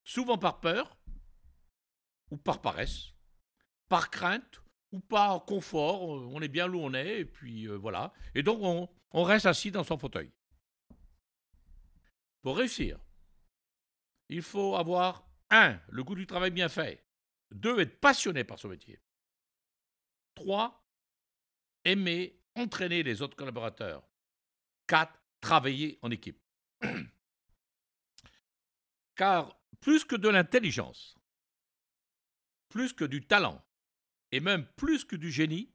Souvent 0.05 0.39
par 0.39 0.61
peur, 0.61 0.97
ou 2.31 2.37
par 2.37 2.61
paresse, 2.61 3.15
par 3.89 4.11
crainte, 4.11 4.63
ou 4.91 5.01
pas 5.01 5.39
confort, 5.41 6.03
on 6.03 6.41
est 6.41 6.49
bien 6.49 6.73
où 6.73 6.79
on 6.79 6.95
est, 6.95 7.21
et 7.21 7.25
puis 7.25 7.69
euh, 7.69 7.77
voilà. 7.77 8.13
Et 8.35 8.43
donc 8.43 8.61
on, 8.63 8.89
on 9.13 9.23
reste 9.23 9.47
assis 9.47 9.71
dans 9.71 9.85
son 9.85 9.99
fauteuil. 9.99 10.33
Pour 12.43 12.57
réussir, 12.57 12.99
il 14.29 14.43
faut 14.43 14.77
avoir, 14.77 15.29
un, 15.51 15.81
le 15.89 16.05
goût 16.05 16.15
du 16.15 16.27
travail 16.27 16.51
bien 16.51 16.69
fait, 16.69 17.05
deux, 17.51 17.79
être 17.81 18.01
passionné 18.01 18.45
par 18.45 18.59
son 18.59 18.69
métier, 18.69 19.01
trois, 20.35 20.87
aimer 21.85 22.39
entraîner 22.55 23.03
les 23.03 23.23
autres 23.23 23.37
collaborateurs, 23.37 24.07
quatre, 24.87 25.19
travailler 25.41 25.99
en 26.03 26.11
équipe. 26.11 26.43
Car 29.15 29.59
plus 29.81 30.05
que 30.05 30.17
de 30.17 30.29
l'intelligence, 30.29 31.17
plus 32.69 32.93
que 32.93 33.05
du 33.05 33.27
talent, 33.27 33.65
et 34.33 34.41
même 34.41 34.67
plus 34.77 35.05
que 35.05 35.17
du 35.17 35.31
génie, 35.31 35.73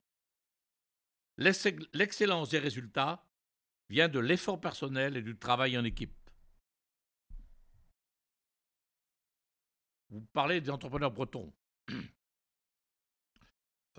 l'excellence 1.37 2.49
des 2.49 2.59
résultats 2.59 3.25
vient 3.89 4.09
de 4.09 4.19
l'effort 4.19 4.61
personnel 4.61 5.17
et 5.17 5.21
du 5.21 5.37
travail 5.37 5.77
en 5.77 5.83
équipe. 5.83 6.22
Vous 10.13 10.21
parlez 10.31 10.61
des 10.61 10.69
entrepreneurs 10.69 11.11
bretons. 11.11 11.51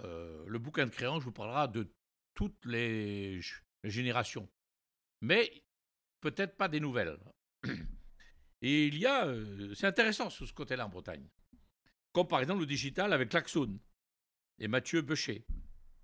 Euh, 0.01 0.45
le 0.49 0.59
bouquin 0.59 0.87
de 0.87 0.91
créance 0.91 1.23
vous 1.23 1.31
parlera 1.31 1.69
de 1.69 1.89
toutes 2.35 2.65
les, 2.65 3.41
générations, 3.85 4.51
mais 5.21 5.63
peut-être 6.21 6.57
pas 6.57 6.67
des 6.67 6.81
nouvelles. 6.81 7.17
Et 8.61 8.89
il 8.89 8.99
y 8.99 9.07
a, 9.07 9.25
euh, 9.29 9.73
c'est 9.77 9.87
intéressant 9.87 10.31
sur 10.31 10.49
ce 10.49 10.53
côté-là 10.53 10.87
en 10.87 10.89
Bretagne, 10.89 11.29
comme 12.11 12.27
par 12.27 12.41
exemple 12.41 12.59
le 12.63 12.67
digital 12.67 13.13
avec 13.13 13.29
Klaxoon 13.29 13.79
et 14.59 14.67
Mathieu 14.67 15.01
Becher, 15.01 15.47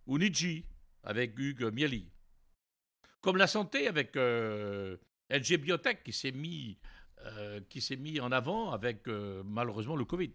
ou 0.06 0.18
Niji 0.18 0.64
avec 1.02 1.36
Hugues 1.36 1.74
Mieli, 1.74 2.12
comme 3.20 3.38
la 3.38 3.48
santé 3.48 3.88
avec 3.88 4.14
euh, 4.14 4.98
LG 5.30 5.56
Biotech 5.56 6.04
qui 6.04 6.12
s'est 6.12 6.30
mis, 6.30 6.78
euh, 7.26 7.60
qui 7.68 7.80
s'est 7.80 7.96
mis 7.96 8.20
en 8.20 8.32
avant 8.32 8.72
avec 8.72 9.06
euh, 9.08 9.42
malheureusement 9.44 9.96
le 9.96 10.04
Covid. 10.04 10.32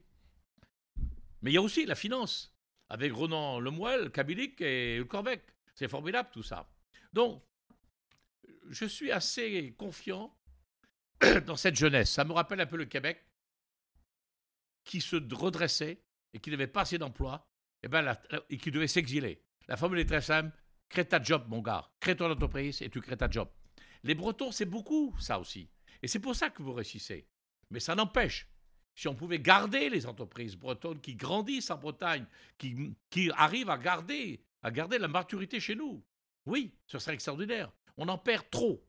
Mais 1.42 1.52
il 1.52 1.54
y 1.54 1.58
a 1.58 1.62
aussi 1.62 1.86
la 1.86 1.96
finance 1.96 2.56
avec 2.90 3.12
Ronan 3.14 3.60
Lemoel, 3.60 4.12
Kabilik 4.12 4.62
et 4.62 5.02
Corvec. 5.08 5.44
C'est 5.74 5.88
formidable 5.88 6.30
tout 6.32 6.44
ça. 6.44 6.70
Donc, 7.14 7.44
je 8.70 8.86
suis 8.86 9.12
assez 9.12 9.74
confiant 9.78 10.36
dans 11.46 11.56
cette 11.56 11.76
jeunesse. 11.76 12.12
Ça 12.12 12.24
me 12.24 12.34
rappelle 12.34 12.62
un 12.62 12.66
peu 12.66 12.78
le 12.78 12.86
Québec 12.86 13.26
qui 14.84 15.02
se 15.02 15.16
redressait 15.34 16.04
et 16.34 16.40
qui 16.40 16.52
n'avait 16.52 16.68
pas 16.68 16.82
assez 16.82 16.98
d'emplois 16.98 17.50
eh 17.84 17.88
ben, 17.88 18.18
et 18.50 18.58
qui 18.58 18.72
devait 18.72 18.88
s'exiler. 18.88 19.44
La 19.68 19.78
formule 19.78 20.00
est 20.00 20.06
très 20.06 20.22
simple. 20.22 20.56
Crée 20.90 21.06
ta 21.06 21.22
job, 21.22 21.46
mon 21.48 21.62
gars. 21.62 21.90
Crée 22.00 22.16
ton 22.16 22.30
entreprise 22.30 22.82
et 22.82 22.90
tu 22.90 23.02
crées 23.02 23.18
ta 23.18 23.30
job. 23.30 23.50
Les 24.04 24.14
Bretons, 24.14 24.52
c'est 24.52 24.66
beaucoup 24.66 25.16
ça 25.20 25.40
aussi. 25.40 25.70
Et 26.02 26.08
c'est 26.08 26.20
pour 26.20 26.36
ça 26.36 26.50
que 26.50 26.62
vous 26.62 26.74
réussissez. 26.74 27.28
Mais 27.72 27.80
ça 27.80 27.96
n'empêche, 27.96 28.48
si 28.94 29.08
on 29.08 29.16
pouvait 29.16 29.40
garder 29.40 29.90
les 29.90 30.06
entreprises 30.06 30.56
bretonnes 30.56 31.02
qui 31.02 31.16
grandissent 31.16 31.72
en 31.72 31.78
Bretagne, 31.78 32.26
qui, 32.58 32.76
qui 33.10 33.32
arrivent 33.36 33.70
à 33.70 33.78
garder, 33.78 34.44
à 34.62 34.72
garder 34.72 34.98
la 34.98 35.08
maturité 35.08 35.60
chez 35.60 35.76
nous, 35.76 36.04
oui, 36.46 36.76
ce 36.86 37.00
serait 37.00 37.14
extraordinaire. 37.14 37.72
On 37.98 38.08
en 38.08 38.18
perd 38.18 38.50
trop. 38.50 38.86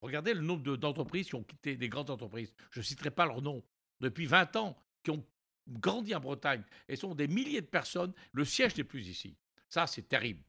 Regardez 0.00 0.32
le 0.32 0.40
nombre 0.40 0.76
d'entreprises 0.76 1.28
qui 1.28 1.34
ont 1.34 1.42
quitté 1.42 1.76
des 1.76 1.88
grandes 1.88 2.10
entreprises. 2.10 2.54
Je 2.70 2.80
ne 2.80 2.84
citerai 2.84 3.10
pas 3.10 3.26
leur 3.26 3.42
nom. 3.42 3.62
Depuis 4.00 4.26
20 4.26 4.56
ans, 4.56 4.76
qui 5.02 5.10
ont 5.10 5.24
grandi 5.68 6.14
en 6.14 6.20
Bretagne 6.20 6.62
et 6.88 6.96
sont 6.96 7.14
des 7.14 7.28
milliers 7.28 7.60
de 7.60 7.66
personnes, 7.66 8.12
le 8.32 8.44
siège 8.44 8.76
n'est 8.76 8.84
plus 8.84 9.08
ici. 9.08 9.36
Ça, 9.68 9.86
c'est 9.86 10.08
terrible. 10.08 10.42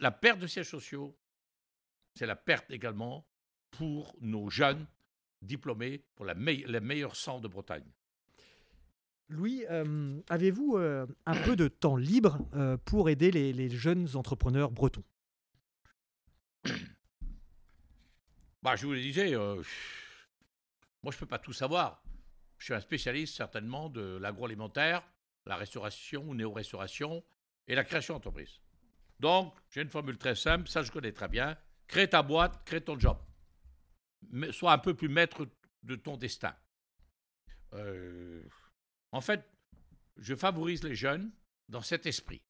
La 0.00 0.10
perte 0.10 0.38
de 0.40 0.46
sièges 0.46 0.68
sociaux, 0.68 1.16
c'est 2.14 2.26
la 2.26 2.36
perte 2.36 2.70
également 2.70 3.26
pour 3.80 4.14
nos 4.20 4.50
jeunes 4.50 4.86
diplômés 5.40 6.04
pour 6.14 6.26
la 6.26 6.34
les 6.34 6.80
meilleurs 6.80 7.16
centres 7.16 7.40
de 7.40 7.48
Bretagne. 7.48 7.90
Louis, 9.30 9.64
euh, 9.70 10.20
avez-vous 10.28 10.76
euh, 10.76 11.06
un 11.24 11.34
peu 11.34 11.56
de 11.56 11.66
temps 11.66 11.96
libre 11.96 12.46
euh, 12.54 12.76
pour 12.76 13.08
aider 13.08 13.30
les, 13.30 13.54
les, 13.54 13.70
jeunes 13.70 14.06
entrepreneurs 14.16 14.70
bretons? 14.70 15.04
Bah, 18.62 18.76
Je 18.76 18.84
vous 18.84 18.92
le 18.92 19.00
disais, 19.00 19.34
moi 19.34 19.62
je 21.10 21.16
ne 21.16 21.20
peux 21.20 21.24
pas 21.24 21.38
tout 21.38 21.54
savoir. 21.54 22.02
Je 22.58 22.66
suis 22.66 22.74
un 22.74 22.80
spécialiste 22.80 23.34
certainement 23.34 23.88
de 23.88 24.18
l'agroalimentaire, 24.18 25.02
la 25.46 25.56
restauration 25.56 26.28
ou 26.28 26.34
néo-restauration 26.34 27.24
et 27.66 27.74
la 27.74 27.84
création 27.84 28.12
d'entreprise. 28.12 28.60
Donc, 29.20 29.54
j'ai 29.70 29.80
une 29.80 29.88
formule 29.88 30.18
très 30.18 30.34
simple, 30.34 30.68
ça 30.68 30.82
je 30.82 30.92
connais 30.92 31.12
très 31.12 31.28
bien. 31.28 31.56
Crée 31.86 32.10
ta 32.10 32.22
boîte, 32.22 32.62
crée 32.66 32.82
ton 32.82 32.98
job. 32.98 33.16
Sois 34.52 34.72
un 34.72 34.78
peu 34.78 34.94
plus 34.94 35.08
maître 35.08 35.48
de 35.82 35.96
ton 35.96 36.16
destin. 36.16 36.54
Euh, 37.72 38.42
en 39.12 39.20
fait, 39.20 39.48
je 40.16 40.34
favorise 40.34 40.82
les 40.82 40.94
jeunes 40.94 41.32
dans 41.68 41.82
cet 41.82 42.06
esprit. 42.06 42.42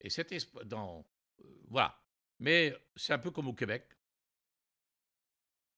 Et 0.00 0.10
cet 0.10 0.32
esprit, 0.32 0.64
dans, 0.66 1.06
euh, 1.40 1.62
voilà. 1.68 2.00
Mais 2.38 2.76
c'est 2.96 3.12
un 3.12 3.18
peu 3.18 3.30
comme 3.30 3.48
au 3.48 3.54
Québec. 3.54 3.88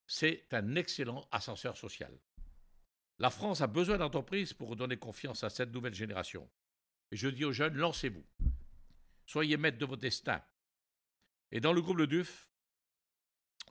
C'est 0.07 0.47
un 0.53 0.77
excellent 0.77 1.27
ascenseur 1.33 1.77
social. 1.77 2.17
La 3.19 3.31
France 3.31 3.61
a 3.61 3.67
besoin 3.67 3.99
d'entreprises 3.99 4.53
pour 4.53 4.77
donner 4.77 4.97
confiance 4.97 5.43
à 5.43 5.51
cette 5.51 5.73
nouvelle 5.73 5.95
génération. 5.95 6.49
Et 7.11 7.17
je 7.17 7.29
dis 7.29 7.45
aux 7.45 7.53
jeunes, 7.53 7.77
lancez-vous. 7.77 8.25
Soyez 9.25 9.57
maîtres 9.57 9.79
de 9.79 9.87
votre 9.87 10.03
destin. 10.03 10.43
Et 11.51 11.61
dans 11.61 11.73
le 11.73 11.81
groupe 11.81 11.99
Le 11.99 12.07
Duf, 12.07 12.49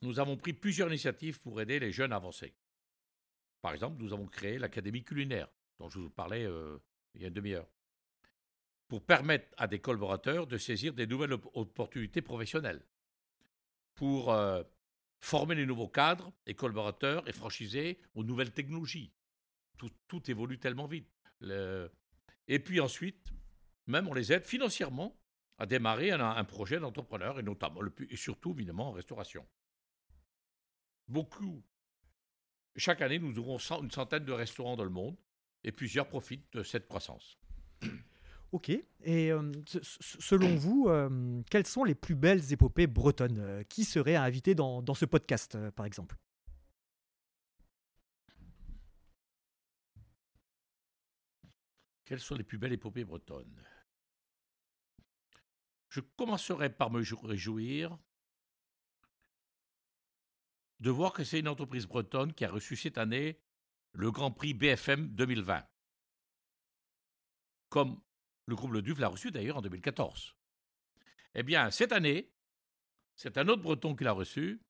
nous 0.01 0.19
avons 0.19 0.37
pris 0.37 0.53
plusieurs 0.53 0.89
initiatives 0.89 1.39
pour 1.39 1.59
aider 1.61 1.79
les 1.79 1.91
jeunes 1.91 2.13
à 2.13 2.17
avancer. 2.17 2.53
Par 3.61 3.73
exemple, 3.73 4.01
nous 4.01 4.13
avons 4.13 4.27
créé 4.27 4.57
l'Académie 4.57 5.03
culinaire, 5.03 5.47
dont 5.79 5.89
je 5.89 5.99
vous 5.99 6.09
parlais 6.09 6.45
euh, 6.45 6.77
il 7.15 7.21
y 7.21 7.25
a 7.25 7.27
une 7.29 7.33
demi-heure, 7.33 7.67
pour 8.87 9.03
permettre 9.03 9.47
à 9.57 9.67
des 9.67 9.79
collaborateurs 9.79 10.47
de 10.47 10.57
saisir 10.57 10.93
des 10.93 11.07
nouvelles 11.07 11.33
opportunités 11.53 12.21
professionnelles, 12.21 12.85
pour 13.95 14.31
euh, 14.31 14.61
former 15.19 15.55
les 15.55 15.65
nouveaux 15.65 15.87
cadres 15.87 16.31
et 16.45 16.53
collaborateurs 16.53 17.27
et 17.27 17.33
franchisés 17.33 17.99
aux 18.13 18.23
nouvelles 18.23 18.51
technologies. 18.51 19.11
Tout, 20.07 20.31
évolue 20.31 20.57
tellement 20.57 20.87
vite. 20.87 21.09
Et 22.47 22.59
puis 22.59 22.79
ensuite, 22.79 23.33
même 23.87 24.07
on 24.07 24.13
les 24.13 24.31
aide 24.31 24.43
financièrement 24.43 25.19
à 25.57 25.65
démarrer 25.65 26.11
un, 26.11 26.43
projet 26.43 26.79
d'entrepreneur, 26.79 27.39
et 27.39 27.43
notamment, 27.43 27.81
et 28.09 28.15
surtout 28.15 28.51
évidemment 28.51 28.89
en 28.89 28.91
restauration. 28.91 29.45
Beaucoup. 31.07 31.63
Chaque 32.75 33.01
année, 33.01 33.19
nous 33.19 33.37
ouvrons 33.37 33.57
une 33.81 33.91
centaine 33.91 34.25
de 34.25 34.31
restaurants 34.31 34.75
dans 34.75 34.83
le 34.83 34.89
monde, 34.89 35.17
et 35.63 35.71
plusieurs 35.71 36.07
profitent 36.07 36.51
de 36.53 36.63
cette 36.63 36.87
croissance. 36.87 37.37
Ok. 38.51 38.69
Et 38.69 39.31
euh, 39.33 39.51
selon 39.65 40.55
vous, 40.55 40.85
euh, 40.87 41.41
quelles 41.49 41.67
sont 41.67 41.83
les 41.83 41.95
plus 41.95 42.15
belles 42.15 42.53
épopées 42.53 42.87
bretonnes? 42.87 43.39
Euh, 43.39 43.63
Qui 43.63 43.83
serait 43.83 44.15
à 44.15 44.23
inviter 44.23 44.55
dans, 44.55 44.81
dans 44.81 44.93
ce 44.93 45.03
podcast, 45.03 45.57
par 45.71 45.85
exemple? 45.85 46.15
Quelles 52.05 52.21
sont 52.21 52.35
les 52.35 52.43
plus 52.43 52.57
belles 52.57 52.71
épopées 52.71 53.03
bretonnes? 53.03 53.61
Je 55.89 55.99
commencerai 55.99 56.69
par 56.69 56.91
me 56.91 57.03
réjouir 57.27 57.97
de 60.79 60.89
voir 60.89 61.13
que 61.13 61.23
c'est 61.23 61.39
une 61.39 61.47
entreprise 61.47 61.85
bretonne 61.85 62.33
qui 62.33 62.45
a 62.45 62.49
reçu 62.49 62.75
cette 62.75 62.97
année 62.97 63.39
le 63.93 64.11
Grand 64.11 64.31
Prix 64.31 64.53
BFM 64.53 65.07
2020. 65.07 65.65
Comme 67.69 68.01
le 68.45 68.55
groupe 68.55 68.71
Le 68.71 68.81
Duf 68.81 68.99
l'a 68.99 69.07
reçu 69.07 69.31
d'ailleurs 69.31 69.57
en 69.57 69.61
2014. 69.61 70.35
Eh 71.35 71.43
bien, 71.43 71.71
cette 71.71 71.91
année, 71.91 72.31
c'est 73.15 73.37
un 73.37 73.47
autre 73.47 73.61
breton 73.61 73.95
qui 73.95 74.03
l'a 74.03 74.11
reçu, 74.11 74.61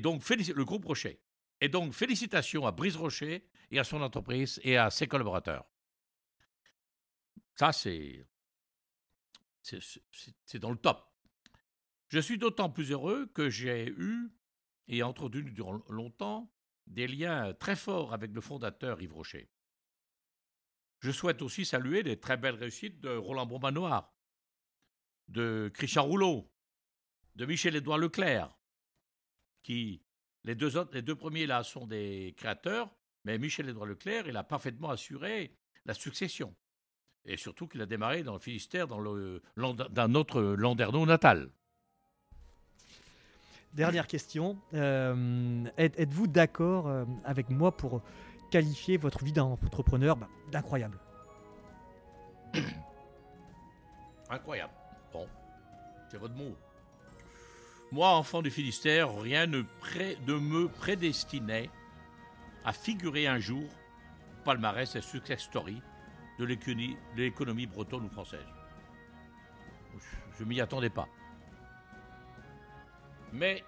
donc 0.00 0.28
le 0.28 0.64
groupe 0.64 0.84
Rocher. 0.84 1.20
Et 1.60 1.68
donc, 1.68 1.94
félicitations 1.94 2.66
à 2.66 2.72
Brice 2.72 2.96
Rocher 2.96 3.48
et 3.70 3.78
à 3.78 3.84
son 3.84 4.02
entreprise 4.02 4.60
et 4.62 4.76
à 4.76 4.90
ses 4.90 5.06
collaborateurs. 5.06 5.64
Ça, 7.54 7.72
c'est, 7.72 8.26
dans 10.54 10.70
le 10.70 10.76
top. 10.76 11.10
Je 12.08 12.20
suis 12.20 12.38
d'autant 12.38 12.70
plus 12.70 12.92
heureux 12.92 13.26
que 13.26 13.48
j'ai 13.48 13.88
eu 13.88 14.30
et 14.88 15.02
entretenu 15.02 15.50
durant 15.50 15.82
longtemps 15.88 16.52
des 16.86 17.06
liens 17.06 17.52
très 17.54 17.76
forts 17.76 18.12
avec 18.12 18.32
le 18.32 18.40
fondateur 18.40 19.00
Yves 19.00 19.14
Rocher. 19.14 19.50
Je 21.00 21.10
souhaite 21.10 21.42
aussi 21.42 21.64
saluer 21.64 22.02
les 22.02 22.18
très 22.18 22.36
belles 22.36 22.54
réussites 22.54 23.00
de 23.00 23.10
Roland 23.10 23.46
Bombanoir, 23.46 24.14
de 25.28 25.70
Christian 25.74 26.04
Rouleau, 26.04 26.50
de 27.34 27.46
Michel-Édouard 27.46 27.98
Leclerc, 27.98 28.56
qui, 29.62 30.02
les 30.44 30.54
deux, 30.54 30.76
autres, 30.76 30.94
les 30.94 31.02
deux 31.02 31.16
premiers 31.16 31.46
là 31.46 31.62
sont 31.64 31.86
des 31.86 32.34
créateurs, 32.36 32.90
mais 33.24 33.38
Michel-Édouard 33.38 33.86
Leclerc, 33.86 34.28
il 34.28 34.36
a 34.36 34.44
parfaitement 34.44 34.90
assuré 34.90 35.56
la 35.84 35.94
succession. 35.94 36.54
Et 37.24 37.36
surtout 37.36 37.66
qu'il 37.66 37.82
a 37.82 37.86
démarré 37.86 38.22
dans 38.22 38.34
le 38.34 38.38
Finistère, 38.38 38.86
dans, 38.86 39.00
le, 39.00 39.42
dans 39.56 40.08
notre 40.08 40.40
Landerneau 40.40 41.04
natal. 41.04 41.50
Dernière 43.76 44.06
question. 44.06 44.56
Euh, 44.72 45.64
êtes-vous 45.76 46.26
d'accord 46.26 46.88
euh, 46.88 47.04
avec 47.26 47.50
moi 47.50 47.76
pour 47.76 48.00
qualifier 48.50 48.96
votre 48.96 49.22
vie 49.22 49.34
d'entrepreneur? 49.34 50.16
Bah, 50.16 50.28
d'incroyable 50.50 50.98
Incroyable. 54.30 54.72
Bon, 55.12 55.26
c'est 56.10 56.16
votre 56.16 56.34
mot. 56.34 56.56
Moi, 57.92 58.08
enfant 58.08 58.40
du 58.40 58.50
Finistère, 58.50 59.14
rien 59.14 59.46
ne, 59.46 59.58
me 59.58 60.68
prédestinait 60.68 61.68
à 62.64 62.72
figurer 62.72 63.26
un 63.26 63.38
jour 63.38 63.68
palmarès 64.46 64.96
et 64.96 65.02
success 65.02 65.42
story 65.42 65.82
de 66.38 66.46
l'économie 66.46 67.66
bretonne 67.66 68.06
ou 68.06 68.08
française. 68.08 68.40
Je 70.38 70.44
m'y 70.44 70.62
attendais 70.62 70.88
pas. 70.90 71.08
Mais 73.32 73.64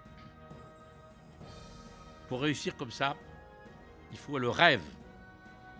pour 2.27 2.41
réussir 2.41 2.75
comme 2.75 2.91
ça, 2.91 3.15
il 4.11 4.17
faut 4.17 4.37
le 4.37 4.49
rêve, 4.49 4.83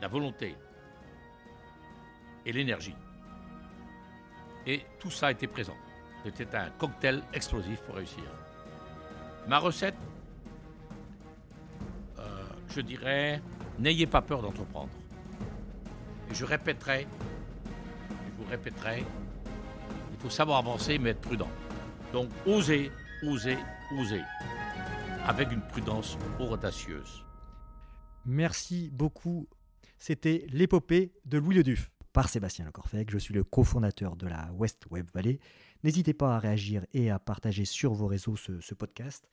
la 0.01 0.07
volonté 0.07 0.55
et 2.45 2.51
l'énergie. 2.51 2.95
Et 4.65 4.85
tout 4.99 5.11
ça 5.11 5.31
était 5.31 5.47
présent. 5.47 5.75
C'était 6.23 6.55
un 6.55 6.69
cocktail 6.71 7.23
explosif 7.33 7.79
pour 7.81 7.95
réussir. 7.95 8.23
Ma 9.47 9.57
recette, 9.57 9.95
euh, 12.19 12.43
je 12.67 12.81
dirais, 12.81 13.41
n'ayez 13.79 14.05
pas 14.05 14.21
peur 14.21 14.41
d'entreprendre. 14.41 14.89
Je 16.31 16.45
répéterai, 16.45 17.07
je 18.09 18.43
vous 18.43 18.49
répéterai, 18.49 19.03
il 20.11 20.19
faut 20.19 20.29
savoir 20.29 20.59
avancer 20.59 20.99
mais 20.99 21.11
être 21.11 21.21
prudent. 21.21 21.49
Donc 22.13 22.29
osez, 22.45 22.91
osez, 23.23 23.57
osez, 23.97 24.21
avec 25.25 25.51
une 25.51 25.61
prudence 25.61 26.17
audacieuse. 26.39 27.23
Merci 28.25 28.89
beaucoup. 28.91 29.47
C'était 29.97 30.45
l'épopée 30.49 31.11
de 31.25 31.37
Louis 31.37 31.55
Le 31.55 31.63
Duf 31.63 31.91
par 32.13 32.29
Sébastien 32.29 32.65
Lecorfec. 32.65 33.11
Je 33.11 33.17
suis 33.17 33.33
le 33.33 33.43
cofondateur 33.43 34.15
de 34.15 34.27
la 34.27 34.51
West 34.53 34.83
Web 34.89 35.07
Valley. 35.13 35.39
N'hésitez 35.83 36.13
pas 36.13 36.35
à 36.35 36.39
réagir 36.39 36.85
et 36.93 37.09
à 37.09 37.19
partager 37.19 37.65
sur 37.65 37.93
vos 37.93 38.07
réseaux 38.07 38.35
ce, 38.35 38.59
ce 38.61 38.73
podcast. 38.73 39.27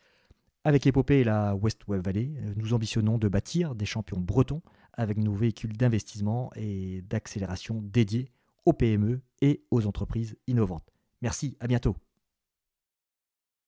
Avec 0.64 0.85
l'épopée 0.85 1.20
et 1.20 1.25
la 1.25 1.55
West 1.55 1.87
Web 1.87 2.05
Valley, 2.05 2.33
nous 2.57 2.75
ambitionnons 2.75 3.18
de 3.18 3.29
bâtir 3.29 3.77
des 3.77 3.87
champions 3.87 4.20
bretons 4.20 4.62
avec 4.92 5.18
nos 5.18 5.35
véhicules 5.35 5.77
d'investissement 5.77 6.51
et 6.57 7.03
d'accélération 7.03 7.81
dédiés 7.83 8.33
aux 8.64 8.72
PME 8.72 9.20
et 9.42 9.62
aux 9.70 9.87
entreprises 9.87 10.37
innovantes. 10.49 10.92
Merci, 11.22 11.57
à 11.61 11.68
bientôt. 11.68 11.96